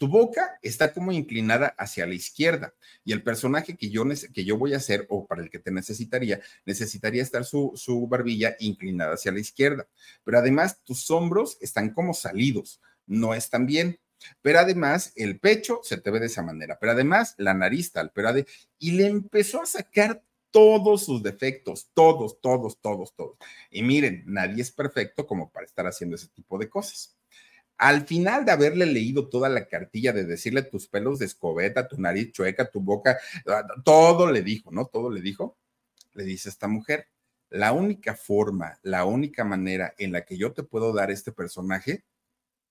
[0.04, 2.74] tu boca está como inclinada hacia la izquierda
[3.06, 5.72] y el personaje que yo, que yo voy a hacer o para el que te
[5.72, 9.88] necesitaría, necesitaría estar su, su barbilla inclinada hacia la izquierda.
[10.26, 13.98] Pero además tus hombros están como salidos, no están bien.
[14.42, 18.12] Pero además el pecho se te ve de esa manera, pero además la nariz tal,
[18.14, 18.30] pero
[18.80, 23.38] y le empezó a sacar todos sus defectos, todos, todos, todos, todos.
[23.72, 27.16] Y miren, nadie es perfecto como para estar haciendo ese tipo de cosas.
[27.78, 32.00] Al final de haberle leído toda la cartilla, de decirle tus pelos de escobeta, tu
[32.00, 33.18] nariz chueca, tu boca,
[33.48, 34.86] ah, todo le dijo, ¿no?
[34.86, 35.58] Todo le dijo.
[36.14, 37.08] Le dice esta mujer,
[37.50, 42.04] la única forma, la única manera en la que yo te puedo dar este personaje,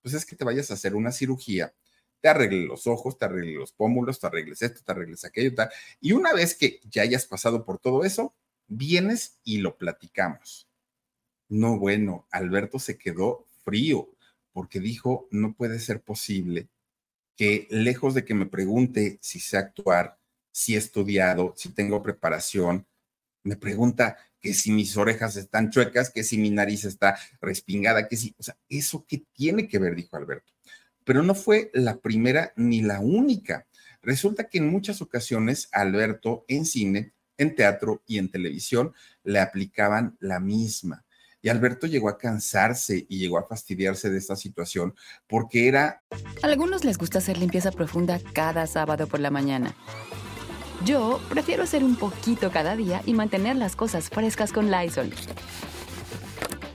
[0.01, 1.73] pues es que te vayas a hacer una cirugía,
[2.21, 5.69] te arregle los ojos, te arregle los pómulos, te arregles esto, te arregles aquello, tal.
[6.01, 8.35] Y una vez que ya hayas pasado por todo eso,
[8.67, 10.69] vienes y lo platicamos.
[11.49, 14.09] No, bueno, Alberto se quedó frío
[14.53, 16.69] porque dijo, no puede ser posible
[17.35, 20.17] que lejos de que me pregunte si sé actuar,
[20.51, 22.85] si he estudiado, si tengo preparación,
[23.43, 28.17] me pregunta que si mis orejas están chuecas, que si mi nariz está respingada, que
[28.17, 29.95] si, o sea, ¿eso qué tiene que ver?
[29.95, 30.51] Dijo Alberto.
[31.03, 33.65] Pero no fue la primera ni la única.
[34.01, 38.93] Resulta que en muchas ocasiones Alberto en cine, en teatro y en televisión
[39.23, 41.02] le aplicaban la misma.
[41.43, 44.95] Y Alberto llegó a cansarse y llegó a fastidiarse de esta situación
[45.27, 46.01] porque era...
[46.41, 49.75] A algunos les gusta hacer limpieza profunda cada sábado por la mañana.
[50.85, 55.11] Yo prefiero hacer un poquito cada día y mantener las cosas frescas con Lysol.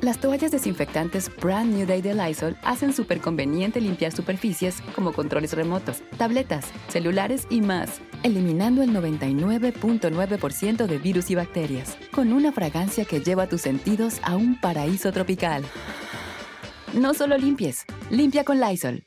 [0.03, 5.55] Las toallas desinfectantes Brand New Day de Lysol hacen súper conveniente limpiar superficies como controles
[5.55, 13.05] remotos, tabletas, celulares y más, eliminando el 99.9% de virus y bacterias, con una fragancia
[13.05, 15.64] que lleva tus sentidos a un paraíso tropical.
[16.95, 19.07] No solo limpies, limpia con Lysol.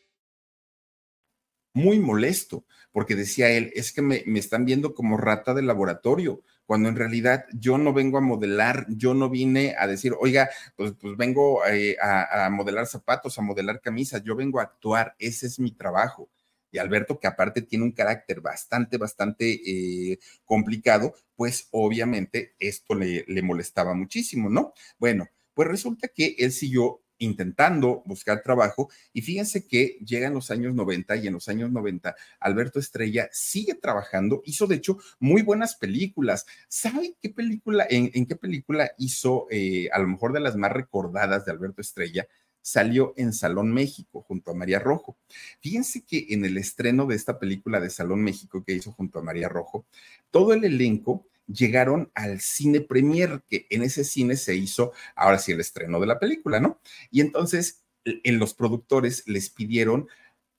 [1.73, 6.41] Muy molesto, porque decía él, es que me, me están viendo como rata de laboratorio
[6.71, 10.93] cuando en realidad yo no vengo a modelar, yo no vine a decir, oiga, pues,
[10.93, 15.59] pues vengo eh, a, modelar zapatos, a modelar camisas, yo vengo a actuar, ese es
[15.59, 16.29] mi trabajo.
[16.71, 23.25] Y Alberto, que aparte tiene un carácter bastante, bastante eh, complicado, pues obviamente esto le,
[23.27, 24.73] le molestaba muchísimo, ¿no?
[24.97, 30.73] Bueno, pues resulta que él siguió intentando buscar trabajo y fíjense que llegan los años
[30.73, 35.75] 90 y en los años 90 Alberto Estrella sigue trabajando, hizo de hecho muy buenas
[35.75, 36.45] películas.
[36.67, 41.45] ¿Saben qué película, en, qué película hizo eh, a lo mejor de las más recordadas
[41.45, 42.27] de Alberto Estrella?
[42.61, 45.17] Salió en Salón México junto a María Rojo.
[45.59, 49.23] Fíjense que en el estreno de esta película de Salón México que hizo junto a
[49.23, 49.85] María Rojo,
[50.29, 55.51] todo el elenco llegaron al cine premier, que en ese cine se hizo ahora sí
[55.51, 56.79] el estreno de la película, ¿no?
[57.09, 60.07] Y entonces en los productores les pidieron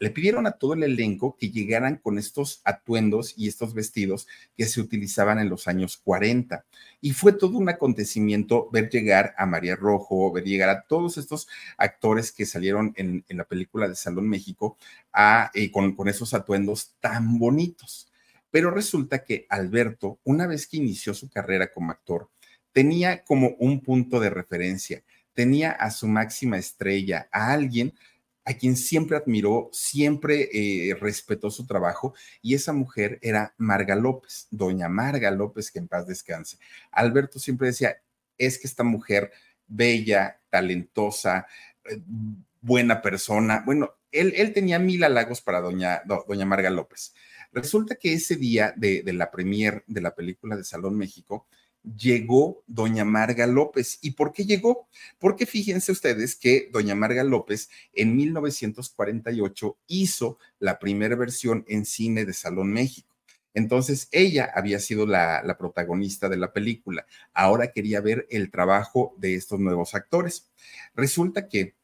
[0.03, 4.27] le pidieron a todo el elenco que llegaran con estos atuendos y estos vestidos
[4.57, 6.65] que se utilizaban en los años 40.
[7.01, 11.47] Y fue todo un acontecimiento ver llegar a María Rojo, ver llegar a todos estos
[11.77, 14.77] actores que salieron en, la película de Salón México
[15.13, 18.11] a, eh, con, con esos atuendos tan bonitos.
[18.51, 22.29] Pero resulta que Alberto, una vez que inició su carrera como actor,
[22.73, 27.95] tenía como un punto de referencia, tenía a su máxima estrella, a alguien
[28.45, 34.49] a quien siempre admiró, siempre eh, respetó su trabajo, y esa mujer era Marga López,
[34.51, 36.59] doña Marga López, que en paz descanse.
[36.91, 37.97] Alberto siempre decía,
[38.39, 39.31] es que esta mujer
[39.67, 41.47] bella, talentosa,
[41.85, 42.01] eh,
[42.61, 47.15] buena persona, bueno, él, él, tenía mil halagos para doña, doña Marga López.
[47.53, 51.47] Resulta que ese día de, de la premier de la película de Salón México,
[51.83, 53.99] llegó doña Marga López.
[54.03, 54.89] ¿Y por qué llegó?
[55.19, 62.25] Porque fíjense ustedes que doña Marga López en 1948 hizo la primera versión en cine
[62.25, 63.09] de Salón México.
[63.55, 67.05] Entonces, ella había sido la, la, protagonista de la película.
[67.35, 70.51] Ahora quería ver el trabajo de estos nuevos actores.
[70.95, 71.75] Resulta que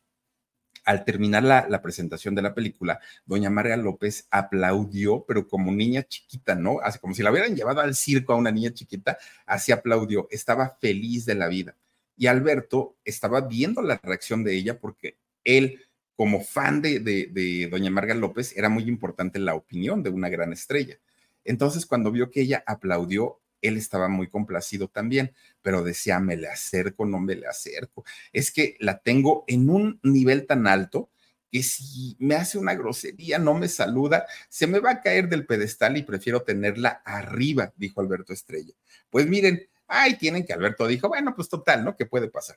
[0.85, 6.55] al terminar la, presentación de la película, doña María López aplaudió, pero como niña chiquita,
[6.55, 6.81] ¿no?
[6.81, 10.77] Así como si la hubieran llevado al circo a una niña chiquita, así aplaudió, estaba
[10.81, 11.77] feliz de la vida.
[12.17, 15.81] Y Alberto estaba viendo la reacción de ella porque él,
[16.17, 20.53] como fan de, de doña Marga López, era muy importante la opinión de una gran
[20.53, 20.99] estrella.
[21.45, 25.33] Entonces, cuando vio que ella aplaudió, él estaba muy complacido también,
[25.63, 28.05] pero decía, me le acerco, no me le acerco.
[28.33, 31.11] Es que la tengo en un nivel tan alto
[31.51, 35.47] que si me hace una grosería, no me saluda, se me va a caer del
[35.47, 38.75] pedestal y prefiero tenerla arriba, dijo Alberto Estrella.
[39.11, 41.97] Pues miren, ahí tienen que Alberto dijo, bueno, pues total, ¿no?
[41.97, 42.57] ¿Qué puede pasar?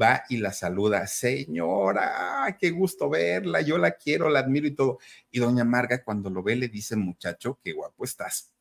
[0.00, 4.98] Va y la saluda, señora, qué gusto verla, yo la quiero, la admiro y todo.
[5.32, 8.52] Y doña Marga cuando lo ve le dice, muchacho, qué guapo estás.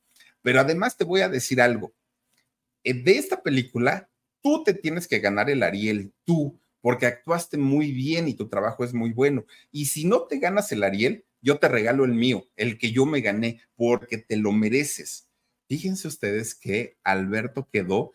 [0.41, 1.93] Pero además te voy a decir algo.
[2.83, 4.09] Eh, de esta película,
[4.41, 8.83] tú te tienes que ganar el Ariel, tú, porque actuaste muy bien y tu trabajo
[8.83, 9.45] es muy bueno.
[9.71, 13.05] Y si no te ganas el Ariel, yo te regalo el mío, el que yo
[13.05, 15.27] me gané, porque te lo mereces.
[15.67, 18.11] Fíjense ustedes que Alberto quedó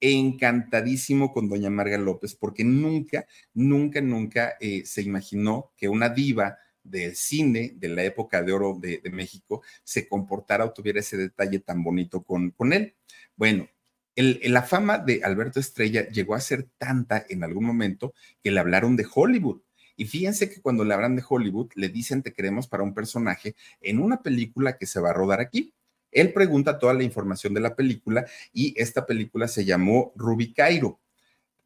[0.00, 6.58] encantadísimo con doña Marga López, porque nunca, nunca, nunca eh, se imaginó que una diva
[6.90, 11.60] del cine de la época de oro de, México se comportara o tuviera ese detalle
[11.60, 12.94] tan bonito con, con él.
[13.36, 13.68] Bueno,
[14.16, 18.96] la fama de Alberto Estrella llegó a ser tanta en algún momento que le hablaron
[18.96, 19.60] de Hollywood.
[19.96, 23.54] Y fíjense que cuando le hablan de Hollywood, le dicen te queremos para un personaje
[23.80, 25.72] en una película que se va a rodar aquí.
[26.10, 31.00] Él pregunta toda la información de la película y esta película se llamó Ruby Cairo.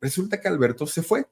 [0.00, 1.26] Resulta que Alberto se fue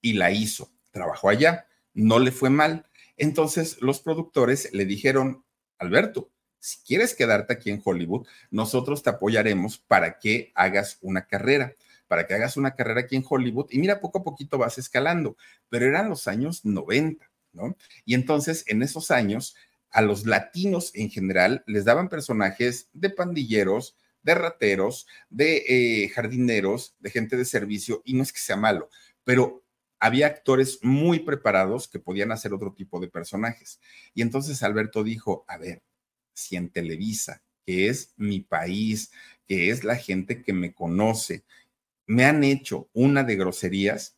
[0.00, 2.86] y la hizo, trabajó allá, no le fue mal,
[3.20, 5.44] entonces los productores le dijeron,
[5.78, 11.74] Alberto, si quieres quedarte aquí en Hollywood, nosotros te apoyaremos para que hagas una carrera,
[12.08, 13.66] para que hagas una carrera aquí en Hollywood.
[13.70, 15.36] Y mira, poco a poquito vas escalando,
[15.68, 17.76] pero eran los años 90, ¿no?
[18.06, 19.54] Y entonces en esos años
[19.90, 26.94] a los latinos en general les daban personajes de pandilleros, de rateros, de eh, jardineros,
[27.00, 28.88] de gente de servicio, y no es que sea malo,
[29.24, 29.62] pero
[30.00, 33.80] había actores muy preparados que podían hacer otro tipo de personajes.
[34.14, 35.82] Y entonces Alberto dijo, a ver,
[36.32, 39.12] si en Televisa, que es mi país,
[39.46, 41.44] que es la gente que me conoce,
[42.06, 44.16] me han hecho una de groserías,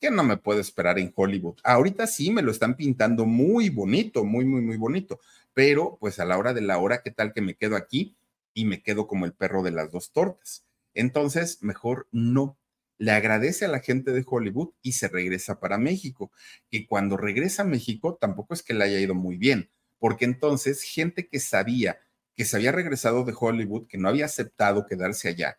[0.00, 1.58] que no me puedo esperar en Hollywood.
[1.62, 5.20] Ahorita sí me lo están pintando muy bonito, muy, muy, muy bonito,
[5.52, 8.16] pero pues a la hora de la hora, ¿qué tal que me quedo aquí
[8.54, 10.66] y me quedo como el perro de las dos tortas?
[10.94, 12.58] Entonces, mejor no
[13.00, 16.30] le agradece a la gente de Hollywood y se regresa para México.
[16.68, 20.82] Y cuando regresa a México, tampoco es que le haya ido muy bien, porque entonces
[20.82, 21.98] gente que sabía
[22.36, 25.56] que se había regresado de Hollywood, que no había aceptado quedarse allá,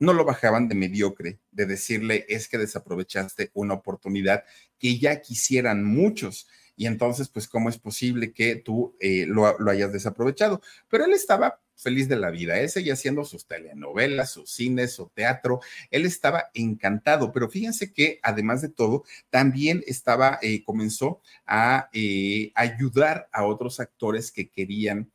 [0.00, 4.42] no lo bajaban de mediocre, de decirle es que desaprovechaste una oportunidad
[4.76, 6.48] que ya quisieran muchos.
[6.76, 10.60] Y entonces, pues, ¿cómo es posible que tú eh, lo, lo hayas desaprovechado?
[10.88, 12.58] Pero él estaba feliz de la vida.
[12.58, 15.60] Él seguía haciendo sus telenovelas, sus cines, su teatro.
[15.90, 22.52] Él estaba encantado, pero fíjense que además de todo, también estaba, eh, comenzó a eh,
[22.54, 25.10] ayudar a otros actores que querían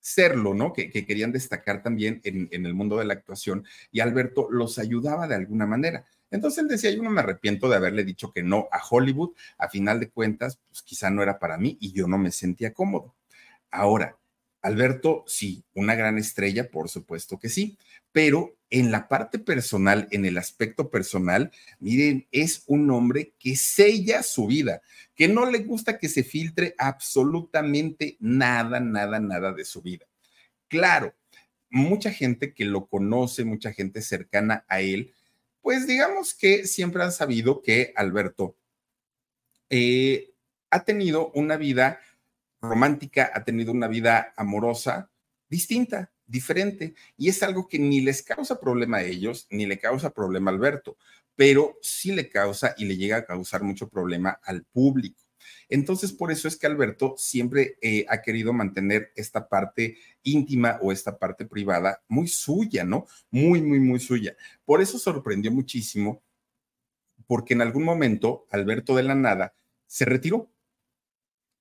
[0.00, 0.72] serlo, ¿no?
[0.72, 5.28] Que, querían destacar también en, en, el mundo de la actuación y Alberto los ayudaba
[5.28, 6.06] de alguna manera.
[6.30, 9.68] Entonces él decía, yo no me arrepiento de haberle dicho que no a Hollywood, a
[9.68, 13.14] final de cuentas, pues quizá no era para mí y yo no me sentía cómodo.
[13.70, 14.18] Ahora,
[14.60, 17.78] Alberto, sí, una gran estrella, por supuesto que sí,
[18.12, 24.22] pero en la parte personal, en el aspecto personal, miren, es un hombre que sella
[24.22, 24.82] su vida,
[25.14, 30.06] que no le gusta que se filtre absolutamente nada, nada, nada de su vida.
[30.68, 31.14] Claro,
[31.70, 35.14] mucha gente que lo conoce, mucha gente cercana a él,
[35.68, 38.56] pues digamos que siempre han sabido que Alberto
[39.68, 40.32] eh,
[40.70, 42.00] ha tenido una vida
[42.62, 45.10] romántica, ha tenido una vida amorosa
[45.50, 50.08] distinta, diferente, y es algo que ni les causa problema a ellos, ni le causa
[50.08, 50.96] problema a Alberto,
[51.36, 55.27] pero sí le causa y le llega a causar mucho problema al público.
[55.68, 60.92] Entonces, por eso es que Alberto siempre eh, ha querido mantener esta parte íntima o
[60.92, 63.06] esta parte privada muy suya, ¿no?
[63.30, 64.34] Muy, muy, muy suya.
[64.64, 66.22] Por eso sorprendió muchísimo,
[67.26, 69.54] porque en algún momento Alberto de la Nada
[69.86, 70.50] se retiró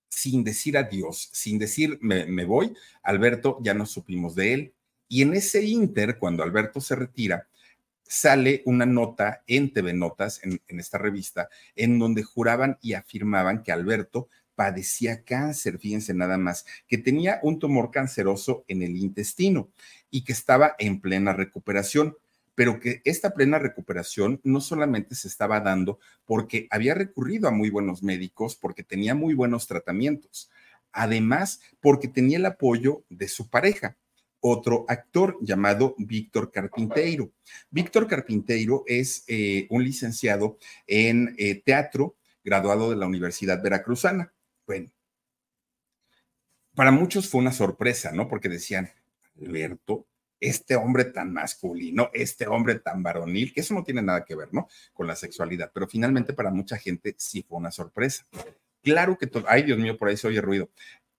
[0.10, 4.74] sin decir adiós, sin decir me, voy, Alberto ya no supimos de él.
[5.08, 7.48] Y en ese inter, cuando Alberto se retira,
[8.08, 13.64] sale una nota en TV Notas, en, en, esta revista, en donde juraban y afirmaban
[13.64, 19.70] que Alberto padecía cáncer, fíjense nada más, que tenía un tumor canceroso en el intestino
[20.10, 22.18] y que estaba en plena recuperación
[22.58, 27.70] pero que esta plena recuperación no solamente se estaba dando porque había recurrido a muy
[27.70, 30.50] buenos médicos, porque tenía muy buenos tratamientos,
[30.92, 33.96] además porque tenía el apoyo de su pareja,
[34.40, 37.32] otro actor llamado Víctor Carpinteiro.
[37.70, 44.34] Víctor Carpinteiro es eh, un licenciado en eh, teatro, graduado de la Universidad Veracruzana.
[44.66, 44.92] Bueno,
[46.76, 48.28] para muchos fue una sorpresa, ¿no?
[48.28, 48.90] Porque decían,
[49.42, 50.08] Alberto,
[50.40, 54.54] este hombre tan masculino, este hombre tan varonil, que eso no tiene nada que ver,
[54.54, 54.68] ¿no?
[54.94, 58.26] Con la sexualidad, pero finalmente para mucha gente sí fue una sorpresa.
[58.84, 60.70] Claro que todo, ay Dios mío, por ahí se oye ruido.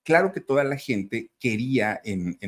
[0.08, 2.38] Claro que toda la gente quería en,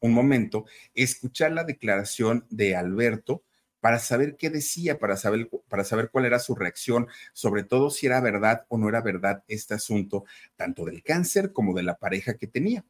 [0.00, 3.42] un momento escuchar la declaración de Alberto
[3.80, 8.06] para saber qué decía, para saber, para saber cuál era su reacción, sobre todo si
[8.06, 12.34] era verdad o no era verdad este asunto, tanto del cáncer como de la pareja
[12.34, 12.84] que tenía.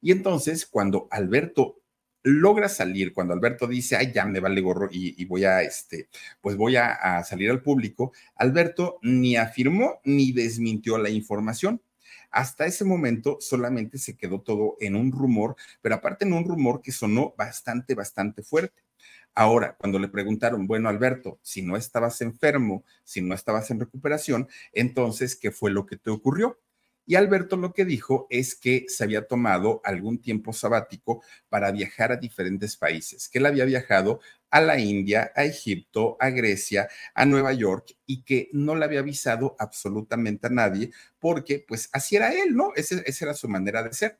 [0.00, 1.82] Y entonces, cuando Alberto
[2.22, 6.08] logra salir, cuando Alberto dice, ay, ya me vale gorro y, voy a, este,
[6.40, 11.82] pues voy a, salir al público, Alberto ni afirmó ni desmintió la información.
[12.30, 16.82] Hasta ese momento solamente se quedó todo en un rumor, pero aparte en un rumor
[16.82, 18.82] que sonó bastante, bastante fuerte.
[19.34, 24.48] Ahora, cuando le preguntaron, bueno, Alberto, si no estabas enfermo, si no estabas en recuperación,
[24.72, 26.58] entonces, ¿qué fue lo que te ocurrió?
[27.06, 32.12] Y Alberto lo que dijo es que se había tomado algún tiempo sabático para viajar
[32.12, 34.20] a diferentes países, que él había viajado
[34.50, 39.00] a la India, a Egipto, a Grecia, a Nueva York y que no le había
[39.00, 42.72] avisado absolutamente a nadie porque pues así era él, ¿no?
[42.74, 44.18] esa era su manera de ser.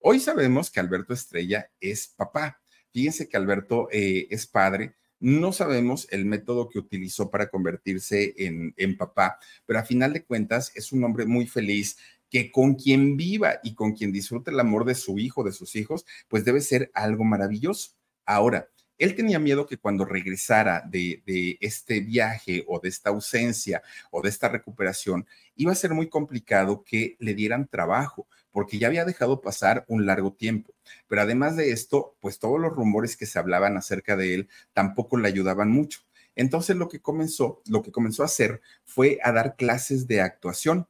[0.00, 2.60] Hoy sabemos que Alberto Estrella es papá.
[2.92, 8.96] Fíjense que Alberto eh, es padre no sabemos el método que utilizó para convertirse en,
[8.96, 11.96] papá, pero a final de cuentas es un hombre muy feliz,
[12.28, 15.76] que con quien viva y con quien disfrute el amor de su hijo, de sus
[15.76, 17.92] hijos, pues debe ser algo maravilloso.
[18.26, 18.68] Ahora,
[19.04, 21.22] él tenía miedo que cuando regresara de,
[21.60, 25.26] este viaje o de esta ausencia o de esta recuperación,
[25.56, 30.06] iba a ser muy complicado que le dieran trabajo, porque ya había dejado pasar un
[30.06, 30.72] largo tiempo.
[31.08, 35.16] Pero además de esto, pues todos los rumores que se hablaban acerca de él tampoco
[35.16, 36.00] le ayudaban mucho.
[36.36, 40.86] Entonces lo que comenzó, lo que comenzó a hacer fue a dar clases de actuación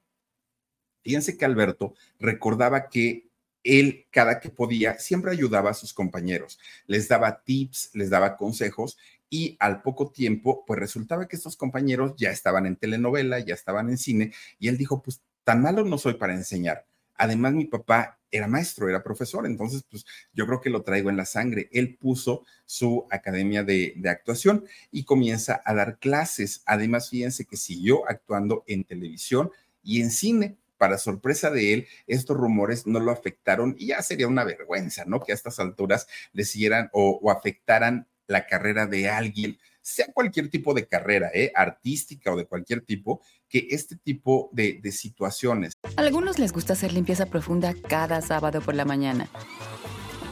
[1.02, 3.28] Fíjense que Alberto recordaba que
[3.64, 8.98] él, cada que podía, siempre ayudaba a sus compañeros, les daba tips, les daba consejos
[9.30, 13.88] y al poco tiempo, pues resultaba que estos compañeros ya estaban en telenovela, ya estaban
[13.88, 16.86] en cine y él dijo, pues tan malo no soy para enseñar.
[17.16, 21.16] Además, mi papá era maestro, era profesor, entonces, pues yo creo que lo traigo en
[21.16, 21.68] la sangre.
[21.72, 26.62] Él puso su academia de, de actuación y comienza a dar clases.
[26.66, 29.50] Además, fíjense que siguió actuando en televisión
[29.82, 34.26] y en cine para sorpresa de él, estos rumores no lo afectaron y ya sería
[34.26, 35.20] una vergüenza, ¿no?
[35.20, 40.74] Que a estas alturas le siguieran o, afectaran la carrera de alguien, sea cualquier tipo
[40.74, 41.53] de carrera, ¿eh?
[41.55, 45.74] artística o de cualquier tipo, que este tipo de, de situaciones.
[45.85, 49.28] A algunos les gusta hacer limpieza profunda cada sábado por la mañana.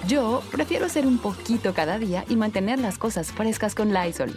[0.09, 4.37] Yo prefiero hacer un poquito cada día y mantener las cosas frescas con Lysol.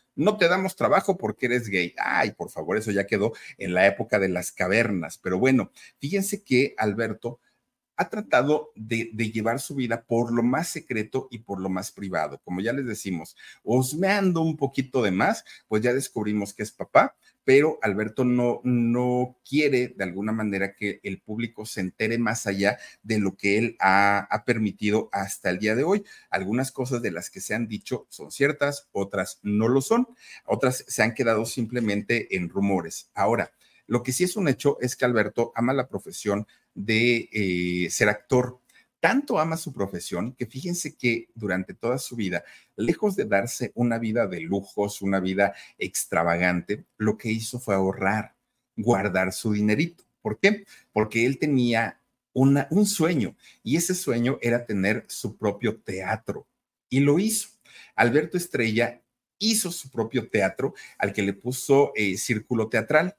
[0.15, 1.93] no te damos trabajo porque eres gay.
[1.97, 5.17] Ay, por favor, eso ya quedó en la época de las cavernas.
[5.17, 7.39] Pero bueno, fíjense que Alberto
[7.95, 12.41] ha tratado de, llevar su vida por lo más secreto y por lo más privado.
[12.43, 17.15] Como ya les decimos, osmeando un poquito de más, pues ya descubrimos que es papá,
[17.43, 22.77] pero Alberto no, no quiere de alguna manera que el público se entere más allá
[23.01, 26.03] de lo que él ha, ha permitido hasta el día de hoy.
[26.29, 30.07] Algunas cosas de las que se han dicho son ciertas, otras no lo son,
[30.45, 33.09] otras se han quedado simplemente en rumores.
[33.13, 33.51] Ahora,
[33.91, 38.07] lo que sí es un hecho es que Alberto ama la profesión de eh, ser
[38.07, 38.61] actor.
[39.01, 42.45] Tanto ama su profesión que fíjense que durante toda su vida,
[42.77, 48.33] lejos de darse una vida de lujos, una vida extravagante, lo que hizo fue ahorrar,
[48.77, 50.05] guardar su dinerito.
[50.21, 50.65] ¿Por qué?
[50.93, 51.99] Porque él tenía
[52.31, 56.47] un sueño y ese sueño era tener su propio teatro
[56.87, 57.49] y lo hizo.
[57.93, 59.01] Alberto Estrella
[59.37, 63.17] hizo su propio teatro al que le puso eh, Círculo Teatral.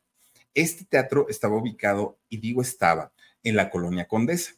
[0.54, 4.52] Este teatro estaba ubicado, y digo estaba, en la colonia Condesa.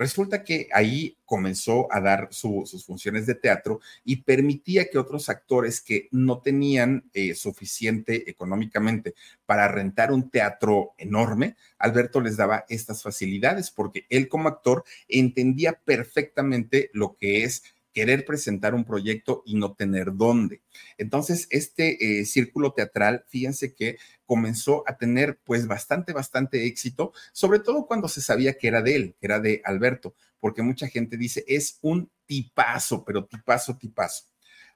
[0.00, 5.82] Resulta que ahí comenzó a dar sus funciones de teatro y permitía que otros actores
[5.82, 13.02] que no tenían eh, suficiente económicamente para rentar un teatro enorme, Alberto les daba estas
[13.02, 19.54] facilidades porque él como actor entendía perfectamente lo que es querer presentar un proyecto y
[19.54, 20.62] no tener dónde.
[20.98, 27.58] Entonces, este eh, círculo teatral, fíjense que comenzó a tener pues bastante, bastante éxito, sobre
[27.58, 31.16] todo cuando se sabía que era de él, que era de Alberto, porque mucha gente
[31.16, 34.24] dice, es un tipazo, pero tipazo, tipazo.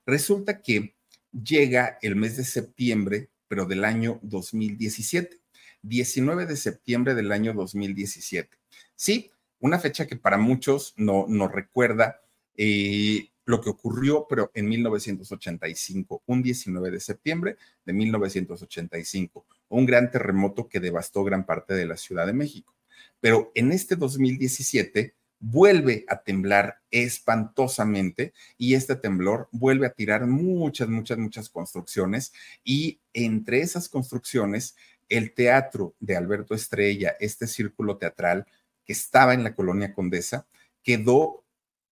[0.06, 0.94] Resulta que
[1.32, 5.40] llega el mes de septiembre, pero del año 2017,
[5.82, 8.56] 19 de septiembre del año 2017.
[8.96, 12.23] Sí, una fecha que para muchos no nos recuerda
[12.56, 20.10] eh, lo que ocurrió, pero en 1985, un 19 de septiembre de 1985, un gran
[20.10, 22.74] terremoto que devastó gran parte de la Ciudad de México.
[23.20, 30.88] Pero en este 2017 vuelve a temblar espantosamente y este temblor vuelve a tirar muchas,
[30.88, 32.32] muchas, muchas construcciones
[32.64, 34.74] y entre esas construcciones
[35.10, 38.46] el teatro de Alberto Estrella, este círculo teatral
[38.86, 40.46] que estaba en la colonia Condesa,
[40.82, 41.43] quedó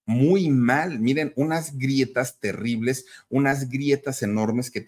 [0.07, 0.99] muy mal.
[1.01, 4.85] Miren, unas grietas terribles, unas grietas enormes que,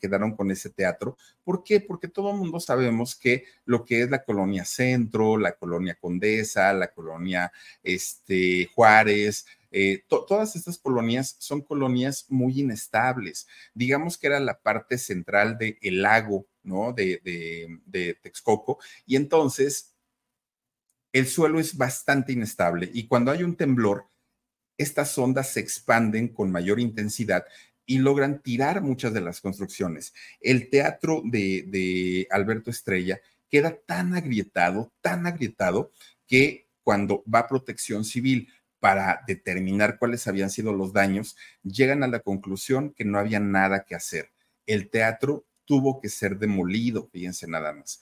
[0.00, 1.16] quedaron con ese teatro.
[1.44, 1.80] ¿Por qué?
[1.80, 6.72] Porque todo el mundo sabemos que lo que es la colonia Centro, la colonia Condesa,
[6.72, 7.52] la colonia
[7.82, 9.46] este, Juárez,
[9.76, 13.48] eh, todas estas colonias son colonias muy inestables.
[13.74, 16.92] Digamos que era la parte central del lago, ¿no?
[16.92, 18.78] De, de, de Texcoco.
[19.04, 19.94] Y entonces
[21.12, 24.08] el suelo es bastante inestable y cuando hay un temblor,
[24.78, 27.44] estas ondas se expanden con mayor intensidad
[27.86, 30.14] y logran tirar muchas de las construcciones.
[30.40, 33.20] El teatro de, Alberto Estrella
[33.50, 35.92] queda tan agrietado, tan agrietado,
[36.26, 38.48] que cuando va protección civil
[38.80, 43.84] para determinar cuáles habían sido los daños, llegan a la conclusión que no había nada
[43.84, 44.30] que hacer.
[44.66, 48.00] El teatro tuvo que ser demolido, fíjense nada más.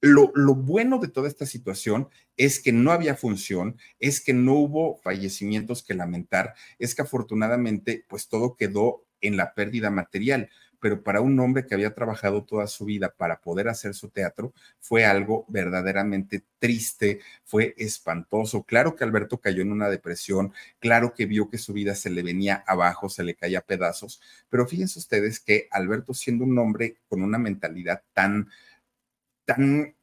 [0.00, 4.98] Lo, bueno de toda esta situación es que no había función, es que no hubo
[4.98, 11.20] fallecimientos que lamentar, es que afortunadamente pues todo quedó en la pérdida material, pero para
[11.20, 15.44] un hombre que había trabajado toda su vida para poder hacer su teatro fue algo
[15.48, 18.62] verdaderamente triste, fue espantoso.
[18.62, 22.22] Claro que Alberto cayó en una depresión, claro que vio que su vida se le
[22.22, 27.22] venía abajo, se le caía pedazos, pero fíjense ustedes que Alberto siendo un hombre con
[27.22, 28.48] una mentalidad tan
[29.48, 29.96] tan,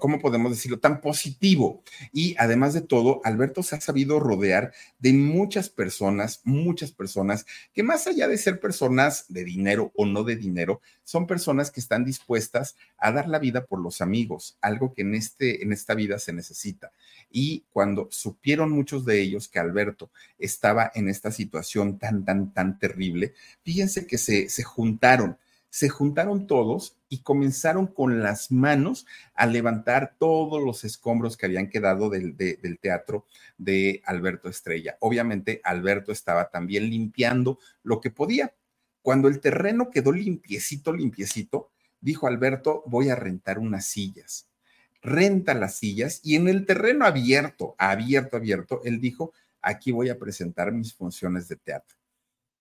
[0.00, 0.80] ¿cómo podemos decirlo?
[0.80, 1.84] Tan positivo.
[2.12, 7.84] Y además de todo, Alberto se ha sabido rodear de muchas personas, muchas personas que
[7.84, 12.04] más allá de ser personas de dinero o no de dinero, son personas que están
[12.04, 16.18] dispuestas a dar la vida por los amigos, algo que en, este, en esta vida
[16.18, 16.90] se necesita.
[17.30, 22.80] Y cuando supieron muchos de ellos que Alberto estaba en esta situación tan, tan, tan
[22.80, 25.38] terrible, fíjense que se, se juntaron
[25.72, 29.04] se juntaron todos y comenzaron con las manos
[29.34, 32.34] a levantar todos los escombros que habían quedado del,
[32.80, 33.26] teatro
[33.58, 34.96] de Alberto Estrella.
[34.98, 38.54] Obviamente Alberto estaba también limpiando lo que podía.
[39.02, 41.68] Cuando el terreno quedó limpiecito, limpiecito,
[42.00, 44.48] dijo Alberto, voy a rentar unas sillas.
[45.02, 50.18] renta las sillas y en el terreno abierto, abierto, abierto, él dijo, aquí voy a
[50.18, 52.01] presentar mis funciones de teatro.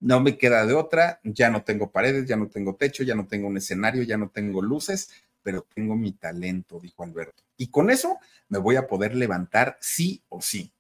[0.02, 3.28] No me queda de otra, ya no tengo paredes, ya no tengo techo, ya no
[3.28, 5.12] tengo un escenario, ya no tengo luces,
[5.44, 7.44] pero tengo mi talento, dijo Alberto.
[7.56, 8.18] Y con eso
[8.50, 10.74] me voy a poder levantar sí o sí.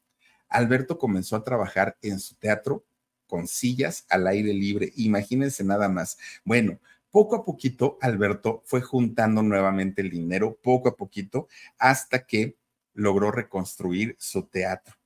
[0.50, 2.84] Alberto comenzó a trabajar en su teatro
[3.28, 4.92] con sillas al aire libre.
[4.98, 6.18] Imagínense nada más.
[6.44, 6.80] Bueno,
[7.12, 11.48] poco a poquito Alberto fue juntando nuevamente el dinero, poco a poquito,
[11.78, 12.58] hasta que
[12.94, 15.01] logró reconstruir su teatro.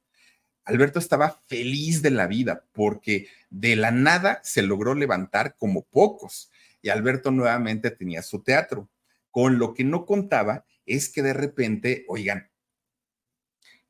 [0.66, 6.51] Alberto estaba feliz de la vida porque de la nada se logró levantar como pocos
[6.82, 8.89] y Alberto nuevamente tenía su teatro.
[9.30, 12.49] Con lo que no contaba es que de repente, oigan,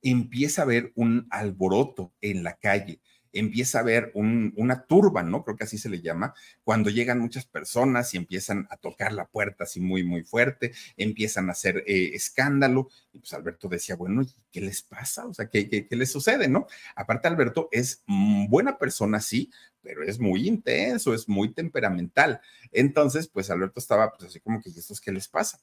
[0.01, 3.01] empieza a haber un alboroto en la calle
[3.35, 5.43] empieza a haber una turba, ¿no?
[5.43, 6.33] Creo que así se le llama,
[6.63, 11.49] cuando llegan muchas personas y empiezan a tocar la puerta así muy, muy fuerte, empiezan
[11.49, 12.89] a hacer eh, escándalo.
[13.11, 15.27] Y pues Alberto decía, bueno, ¿qué les pasa?
[15.27, 16.65] O sea, ¿qué, qué, les sucede, no?
[16.95, 22.41] Aparte, Alberto es buena persona, sí, pero es muy intenso, es muy temperamental.
[22.71, 25.59] Entonces, pues Alberto estaba pues así como que, ¿y estos qué les pasa?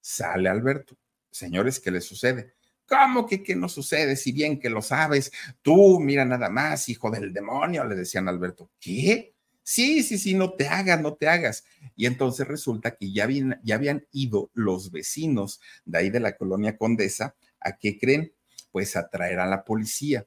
[0.00, 0.96] Sale Alberto.
[1.30, 2.54] Señores, ¿qué les sucede?
[2.90, 4.16] ¿Cómo que qué no sucede?
[4.16, 5.30] Si bien que lo sabes,
[5.62, 8.68] tú, mira nada más, hijo del demonio, le decían Alberto.
[8.80, 9.32] ¿Qué?
[9.62, 11.64] Sí, sí, sí, no te hagas, no te hagas.
[11.94, 13.28] Y entonces resulta que ya
[13.62, 18.32] ya habían ido los vecinos de ahí de la colonia Condesa a qué creen,
[18.72, 20.26] pues a traer a la policía.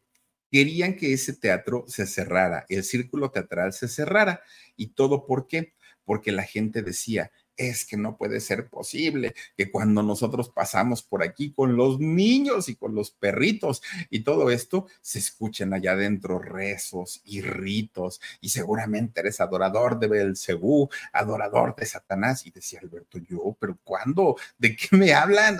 [0.50, 4.42] Querían que ese teatro se cerrara, el círculo teatral se cerrara.
[4.78, 5.74] ¿Y todo por qué?
[6.06, 11.24] Porque la gente decía, es que no puede ser posible que cuando nosotros pasamos por
[11.24, 16.40] aquí con los niños y con los perritos y todo esto, se escuchen allá adentro
[16.40, 22.46] rezos y ritos y seguramente eres adorador de Belcebú, adorador de Satanás.
[22.46, 24.36] Y decía Alberto, yo, pero ¿cuándo?
[24.58, 25.60] ¿De qué me hablan?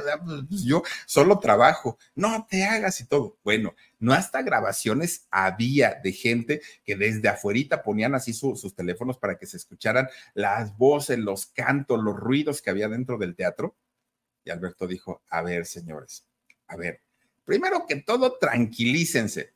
[0.50, 3.38] Pues yo solo trabajo, no te hagas y todo.
[3.44, 9.38] Bueno, no hasta grabaciones había de gente que desde afuerita ponían así sus teléfonos para
[9.38, 13.78] que se escucharan las voces, los cantos, los ruidos que había dentro del teatro.
[14.44, 16.28] Y Alberto dijo, a ver, señores,
[16.68, 17.02] a ver,
[17.46, 19.54] primero que todo, tranquilícense.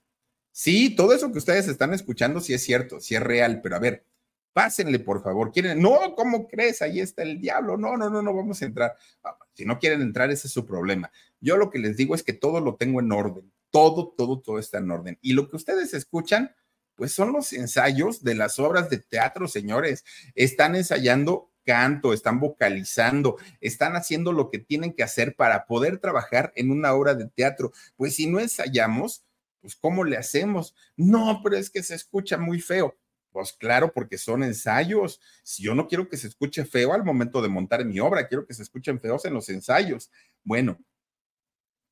[0.54, 3.80] Sí, todo eso que ustedes están escuchando sí es cierto, sí es real, pero a
[3.80, 4.06] ver,
[4.54, 5.52] pásenle por favor.
[5.52, 5.82] ¿Quieren?
[5.82, 6.82] No, ¿cómo crees?
[6.82, 7.76] Ahí está el diablo.
[7.76, 8.96] No, no, no, no vamos a entrar.
[9.26, 11.12] Ah, si no quieren entrar, ese es su problema.
[11.42, 14.60] Yo lo que les digo es que todo lo tengo en orden todo, todo, todo
[14.60, 15.18] está en orden.
[15.22, 16.56] Y lo que ustedes escuchan,
[16.96, 20.04] pues son los ensayos de las obras de teatro, señores.
[20.36, 26.54] Están ensayando canto, están vocalizando, están haciendo lo que tienen que hacer para poder trabajar
[26.56, 27.72] en una obra de teatro.
[27.98, 29.26] Pues si no ensayamos,
[29.62, 30.74] pues ¿cómo le hacemos?
[30.96, 32.98] No, pero es que se escucha muy feo.
[33.32, 35.20] Pues claro, porque son ensayos.
[35.44, 38.48] Si yo no quiero que se escuche feo al momento de montar mi obra, quiero
[38.48, 40.10] que se escuchen feos en los ensayos.
[40.44, 40.80] Bueno,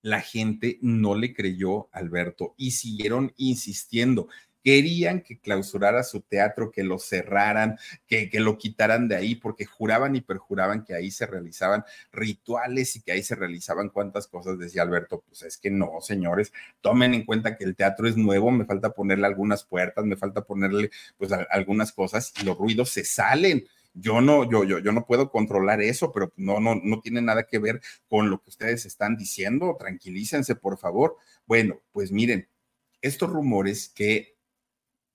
[0.05, 4.27] la gente no le creyó a Alberto y siguieron insistiendo.
[4.63, 9.65] Querían que clausurara su teatro, que lo cerraran, que, que lo quitaran de ahí, porque
[9.65, 14.59] juraban y perjuraban que ahí se realizaban rituales y que ahí se realizaban cuantas cosas.
[14.59, 18.51] Decía Alberto, pues es que no, señores, tomen en cuenta que el teatro es nuevo,
[18.51, 23.03] me falta ponerle algunas puertas, me falta ponerle pues algunas cosas y los ruidos se
[23.05, 27.21] salen yo no, yo, yo, yo no puedo controlar eso, pero no, no, no tiene
[27.21, 29.75] nada que ver con lo que ustedes están diciendo.
[29.79, 31.17] Tranquilícense, por favor.
[31.45, 32.47] Bueno, pues miren,
[33.01, 34.35] estos rumores que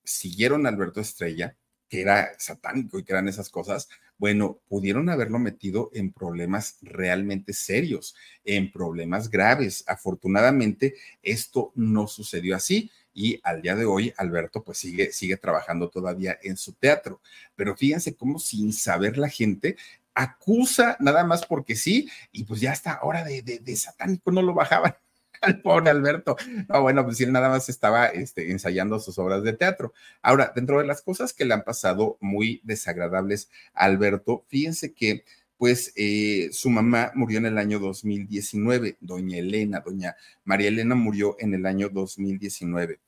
[0.03, 1.57] siguieron a Alberto Estrella,
[1.89, 7.53] que era satánico y que eran esas cosas, bueno, pudieron haberlo metido en problemas realmente
[7.53, 8.15] serios,
[8.45, 9.85] en problemas graves.
[9.87, 12.91] Afortunadamente, esto no sucedió así
[13.21, 17.21] y al día de hoy Alberto pues sigue, sigue trabajando todavía en su teatro.
[17.55, 19.77] Pero fíjense cómo sin saber la gente
[20.15, 24.55] acusa nada más porque sí y pues ya hasta ahora de, de, satánico no lo
[24.55, 24.97] bajaban
[25.43, 26.35] al pobre Alberto.
[26.71, 29.93] No, bueno, pues él nada más estaba este, ensayando sus obras de teatro.
[30.23, 35.25] Ahora, dentro de las cosas que le han pasado muy desagradables a Alberto, fíjense que
[35.61, 41.37] pues eh, su mamá murió en el año 2019, doña Elena, doña María Elena murió
[41.39, 42.99] en el año 2019.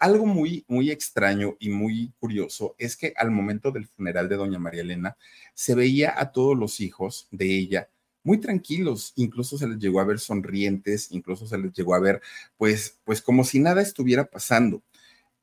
[0.00, 4.58] Algo muy, muy extraño y muy curioso es que al momento del funeral de doña
[4.58, 5.16] María Elena
[5.54, 7.88] se veía a todos los hijos de ella
[8.22, 12.20] muy tranquilos, incluso se les llegó a ver sonrientes, incluso se les llegó a ver
[12.56, 14.82] pues, pues como si nada estuviera pasando.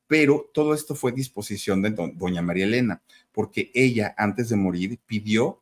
[0.08, 3.02] Pero todo esto fue disposición de doña María Elena,
[3.32, 5.62] porque ella antes de morir pidió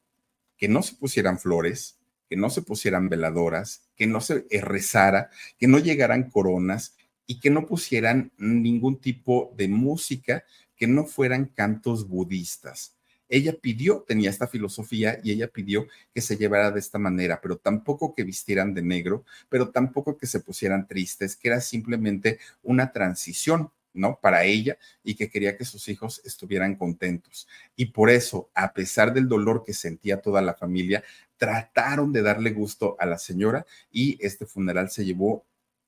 [0.58, 1.98] que no se pusieran flores,
[2.30, 6.95] que no se pusieran veladoras, que no se rezara, que no llegaran coronas
[7.28, 10.44] y que no pusieran ningún tipo de música
[10.76, 12.94] que no fueran cantos budistas.
[13.28, 17.58] ella pidió, tenía esta filosofía y ella pidió que se llevara de esta manera, pero
[17.58, 22.92] tampoco que vistieran de negro, pero tampoco que se pusieran tristes, que era simplemente una
[22.92, 23.72] transición.
[23.96, 24.20] ¿no?
[24.22, 27.48] Para ella y que quería que sus hijos estuvieran contentos.
[27.78, 31.02] Y por eso, a pesar del dolor que sentía toda la familia,
[31.38, 35.46] trataron de darle gusto a la señora y este funeral se llevó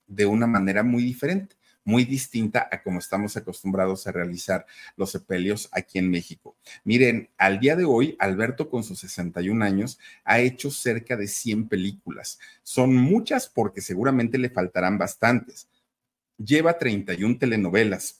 [0.07, 4.65] de una manera muy diferente muy distinta a como estamos acostumbrados a realizar
[4.97, 6.57] los sepelios aquí en México.
[6.83, 11.69] Miren, al día de hoy, Alberto con sus 61 años ha hecho cerca de 100
[11.69, 12.39] películas.
[12.61, 15.69] Son muchas porque seguramente le faltarán bastantes.
[16.37, 18.19] Lleva 31 telenovelas,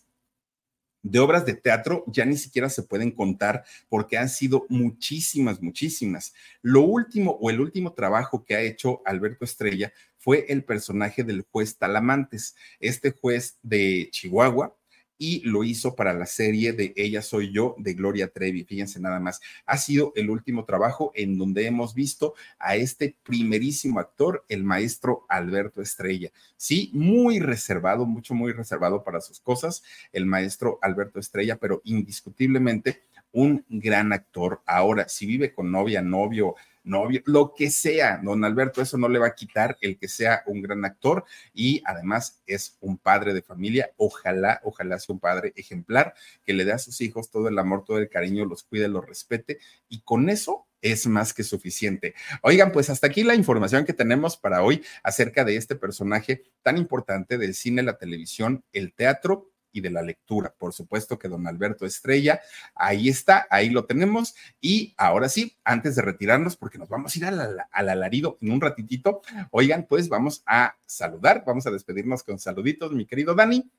[1.04, 6.34] de obras de teatro ya ni siquiera se pueden contar porque han sido muchísimas, muchísimas.
[6.62, 9.94] Lo último o el último trabajo que ha hecho Alberto Estrella
[10.28, 14.76] fue el personaje del juez Talamantes, este juez de Chihuahua
[15.18, 18.66] y lo hizo para la serie de Ella Soy Yo de Gloria Trevi.
[18.66, 24.02] Fíjense nada más, ha sido el último trabajo en donde hemos visto a este primerísimo
[24.02, 26.30] actor, el maestro Alberto Estrella.
[26.58, 33.02] Sí, muy reservado, mucho, muy reservado para sus cosas, el maestro Alberto Estrella, pero indiscutiblemente
[33.32, 34.62] un gran actor.
[34.66, 39.20] Ahora, si vive con novia, novio, novio, lo que sea, don Alberto, eso no le
[39.20, 43.42] va a quitar el que sea un gran actor y además es un padre de
[43.42, 43.92] familia.
[43.98, 46.14] Ojalá, ojalá sea un padre ejemplar
[46.44, 49.06] que le dé a sus hijos todo el amor, todo el cariño, los cuide, los
[49.06, 49.60] respete
[49.90, 52.14] y con eso es más que suficiente.
[52.42, 56.78] Oigan, pues hasta aquí la información que tenemos para hoy acerca de este personaje tan
[56.78, 60.54] importante del cine, la televisión, el teatro y de la lectura.
[60.58, 62.42] Por supuesto que don Alberto Estrella,
[62.76, 64.36] ahí está, ahí lo tenemos.
[64.60, 68.62] Y ahora sí, antes de retirarnos, porque nos vamos a ir al, alarido en un
[68.62, 69.22] ratitito,
[69.52, 73.70] oigan, pues vamos a saludar, vamos a despedirnos con saluditos, mi querido Dani.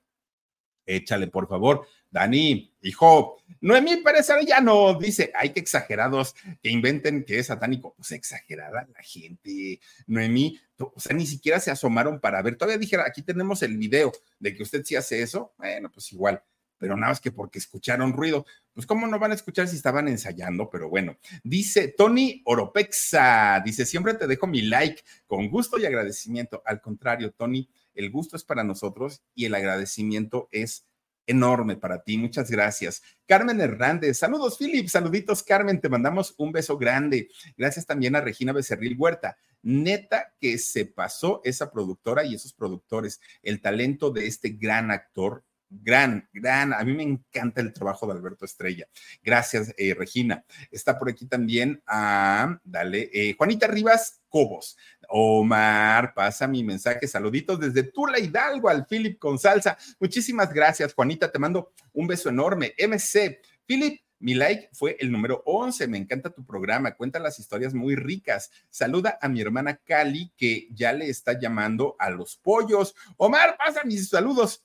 [0.88, 1.86] Échale, por favor.
[2.10, 7.94] Dani, hijo, Noemí Pérez Arellano dice, ay, qué exagerados que inventen que es satánico.
[7.94, 9.80] Pues exagerada la gente.
[10.06, 12.56] Noemí, o sea, ni siquiera se asomaron para ver.
[12.56, 15.52] Todavía dijera, aquí tenemos el video de que usted sí hace eso.
[15.58, 16.42] Bueno, pues igual
[16.78, 18.46] pero nada más que porque escucharon ruido.
[18.72, 21.18] Pues cómo no van a escuchar si estaban ensayando, pero bueno.
[21.42, 26.62] Dice Tony Oropexa, dice, siempre te dejo mi like con gusto y agradecimiento.
[26.64, 30.86] Al contrario, Tony, el gusto es para nosotros y el agradecimiento es
[31.28, 32.18] enorme para ti.
[32.18, 33.02] Muchas gracias.
[33.26, 37.28] Carmen Hernández, saludos, Philip, saluditos, Carmen, te mandamos un beso grande.
[37.56, 39.36] Gracias también a Regina Becerril Huerta.
[39.62, 45.44] Neta que se pasó esa productora y esos productores, el talento de este gran actor,
[45.70, 48.86] gran, gran, a mí me encanta el trabajo de Alberto Estrella.
[49.22, 50.44] Gracias, eh, Regina.
[50.70, 54.76] Está por aquí también a, dale, eh, Juanita Rivas Cobos.
[55.08, 57.06] Omar, pasa mi mensaje.
[57.06, 59.76] Saluditos desde Tula Hidalgo al Philip con salsa.
[59.98, 61.30] Muchísimas gracias, Juanita.
[61.30, 62.74] Te mando un beso enorme.
[62.78, 65.86] MC, Philip, mi like fue el número 11.
[65.88, 66.94] Me encanta tu programa.
[66.94, 68.50] Cuenta las historias muy ricas.
[68.68, 72.94] Saluda a mi hermana Cali, que ya le está llamando a los pollos.
[73.16, 74.64] Omar, pasa mis saludos.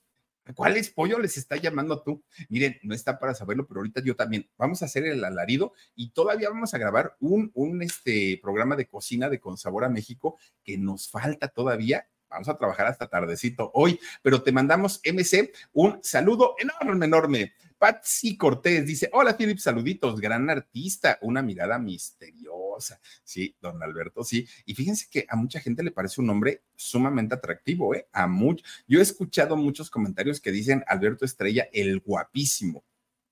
[0.56, 2.22] ¿Cuáles pollo les está llamando tú?
[2.50, 4.50] Miren, no está para saberlo, pero ahorita yo también.
[4.58, 8.88] Vamos a hacer el alarido y todavía vamos a grabar un, un este, programa de
[8.88, 12.08] cocina de Con Sabor a México que nos falta todavía.
[12.30, 17.54] Vamos a trabajar hasta tardecito hoy, pero te mandamos MC un saludo enorme, enorme.
[17.84, 23.02] Patsy Cortés dice: Hola, Philip, saluditos, gran artista, una mirada misteriosa.
[23.26, 24.48] Sí, don Alberto, sí.
[24.66, 28.08] Y fíjense que a mucha gente le parece un nombre sumamente atractivo, ¿eh?
[28.14, 28.64] A mucho.
[28.88, 32.86] Yo he escuchado muchos comentarios que dicen Alberto Estrella, el guapísimo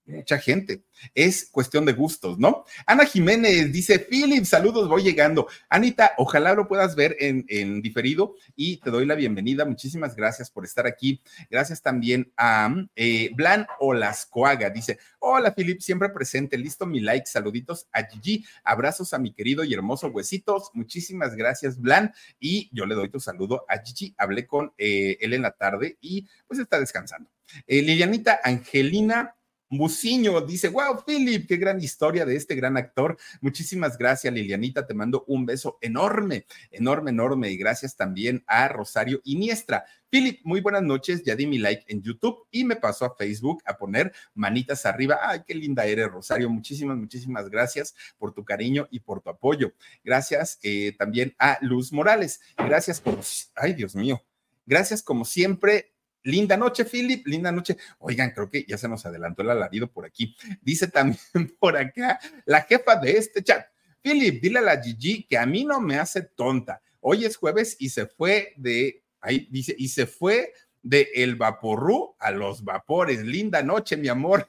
[0.05, 0.83] mucha gente.
[1.15, 2.65] Es cuestión de gustos, ¿no?
[2.85, 5.47] Ana Jiménez dice, Philip, saludos, voy llegando.
[5.69, 9.65] Anita, ojalá lo puedas ver en, en, diferido y te doy la bienvenida.
[9.65, 11.21] Muchísimas gracias por estar aquí.
[11.49, 14.69] Gracias también a eh, Blan Olascoaga.
[14.69, 16.57] Dice, hola, Philip, siempre presente.
[16.57, 17.25] Listo mi like.
[17.25, 18.45] Saluditos a Gigi.
[18.63, 20.69] Abrazos a mi querido y hermoso Huesitos.
[20.73, 22.13] Muchísimas gracias, Blan.
[22.39, 24.13] Y yo le doy tu saludo a Gigi.
[24.17, 27.29] Hablé con eh, él en la tarde y pues está descansando.
[27.67, 29.35] Eh, Lilianita Angelina
[29.73, 33.17] Buciño dice, wow, Philip, qué gran historia de este gran actor.
[33.39, 34.85] Muchísimas gracias, Lilianita.
[34.85, 37.49] Te mando un beso enorme, enorme, enorme.
[37.51, 39.85] Y gracias también a Rosario Iniestra.
[40.09, 41.23] Philip, muy buenas noches.
[41.23, 45.19] Ya di mi like en YouTube y me pasó a Facebook a poner manitas arriba.
[45.23, 46.49] Ay, qué linda eres, Rosario.
[46.49, 49.71] Muchísimas, muchísimas gracias por tu cariño y por tu apoyo.
[50.03, 52.41] Gracias eh, también a Luz Morales.
[52.57, 53.17] Gracias por,
[53.55, 54.21] ay, Dios mío.
[54.65, 55.90] Gracias como siempre
[56.23, 57.25] Linda noche, Philip.
[57.27, 57.77] Linda noche.
[57.99, 60.35] Oigan, creo que ya se nos adelantó el alarido por aquí.
[60.61, 61.19] Dice también
[61.59, 63.65] por acá la jefa de este chat.
[64.01, 66.81] Philip, dile a la Gigi que a mí no me hace tonta.
[66.99, 72.15] Hoy es jueves y se fue de, ahí dice, y se fue de el vaporru
[72.19, 73.23] a los vapores.
[73.23, 74.47] Linda noche, mi amor.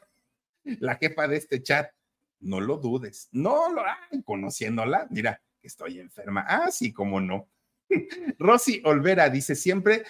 [0.81, 1.91] La jefa de este chat.
[2.41, 6.45] no lo dudes, no lo, ay, conociéndola, mira, estoy enferma.
[6.49, 7.49] Ah, sí, cómo no.
[8.39, 10.05] Rosy Olvera dice siempre,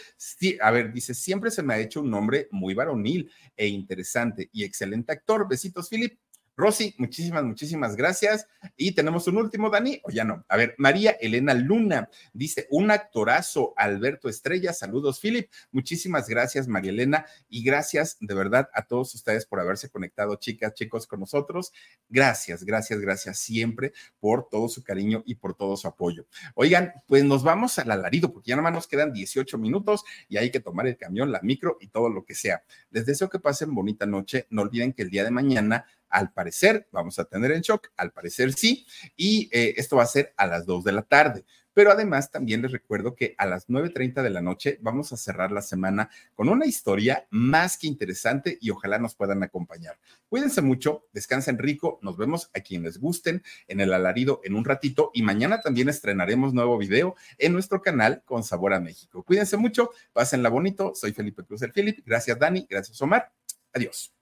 [0.61, 4.65] a ver, dice siempre se me ha hecho un nombre muy varonil e interesante y
[4.65, 5.49] excelente actor.
[5.49, 6.19] Besitos, Philip.
[6.57, 8.47] Rosy, muchísimas, muchísimas gracias.
[8.77, 10.45] Y tenemos un último, Dani, o ya no.
[10.49, 14.73] A ver, María Elena Luna dice, un actorazo, Alberto Estrella.
[14.73, 15.51] Saludos, Philip.
[15.71, 17.27] Muchísimas gracias, María Elena.
[17.49, 21.73] Y gracias de verdad a todos ustedes por haberse conectado, chicas, chicos, con nosotros.
[22.09, 26.27] Gracias, gracias, gracias siempre por todo su cariño y por todo su apoyo.
[26.55, 30.37] Oigan, pues nos vamos al alarido, porque ya nada más nos quedan 18 minutos y
[30.37, 32.63] hay que tomar el camión, la micro y todo lo que sea.
[32.91, 34.47] Les deseo que pasen bonita noche.
[34.51, 38.13] No olviden que el día de mañana al parecer, vamos a tener el shock, al
[38.13, 38.87] parecer sí,
[39.17, 41.45] y eh, esto va a ser a las 2 de la tarde.
[41.75, 45.51] Pero además también les recuerdo que a las 9.30 de la noche vamos a cerrar
[45.53, 49.99] la semana con una historia más que interesante y ojalá nos puedan acompañar.
[50.29, 55.11] Cuídense mucho, descansen rico, nos vemos a quienes gusten en el alarido en un ratito
[55.15, 59.23] y mañana también estrenaremos nuevo video en nuestro canal con Sabor a México.
[59.23, 63.33] Cuídense mucho, pásenla bonito, soy Felipe Cruz el Philip, gracias Dani, gracias Omar,
[63.73, 64.22] adiós.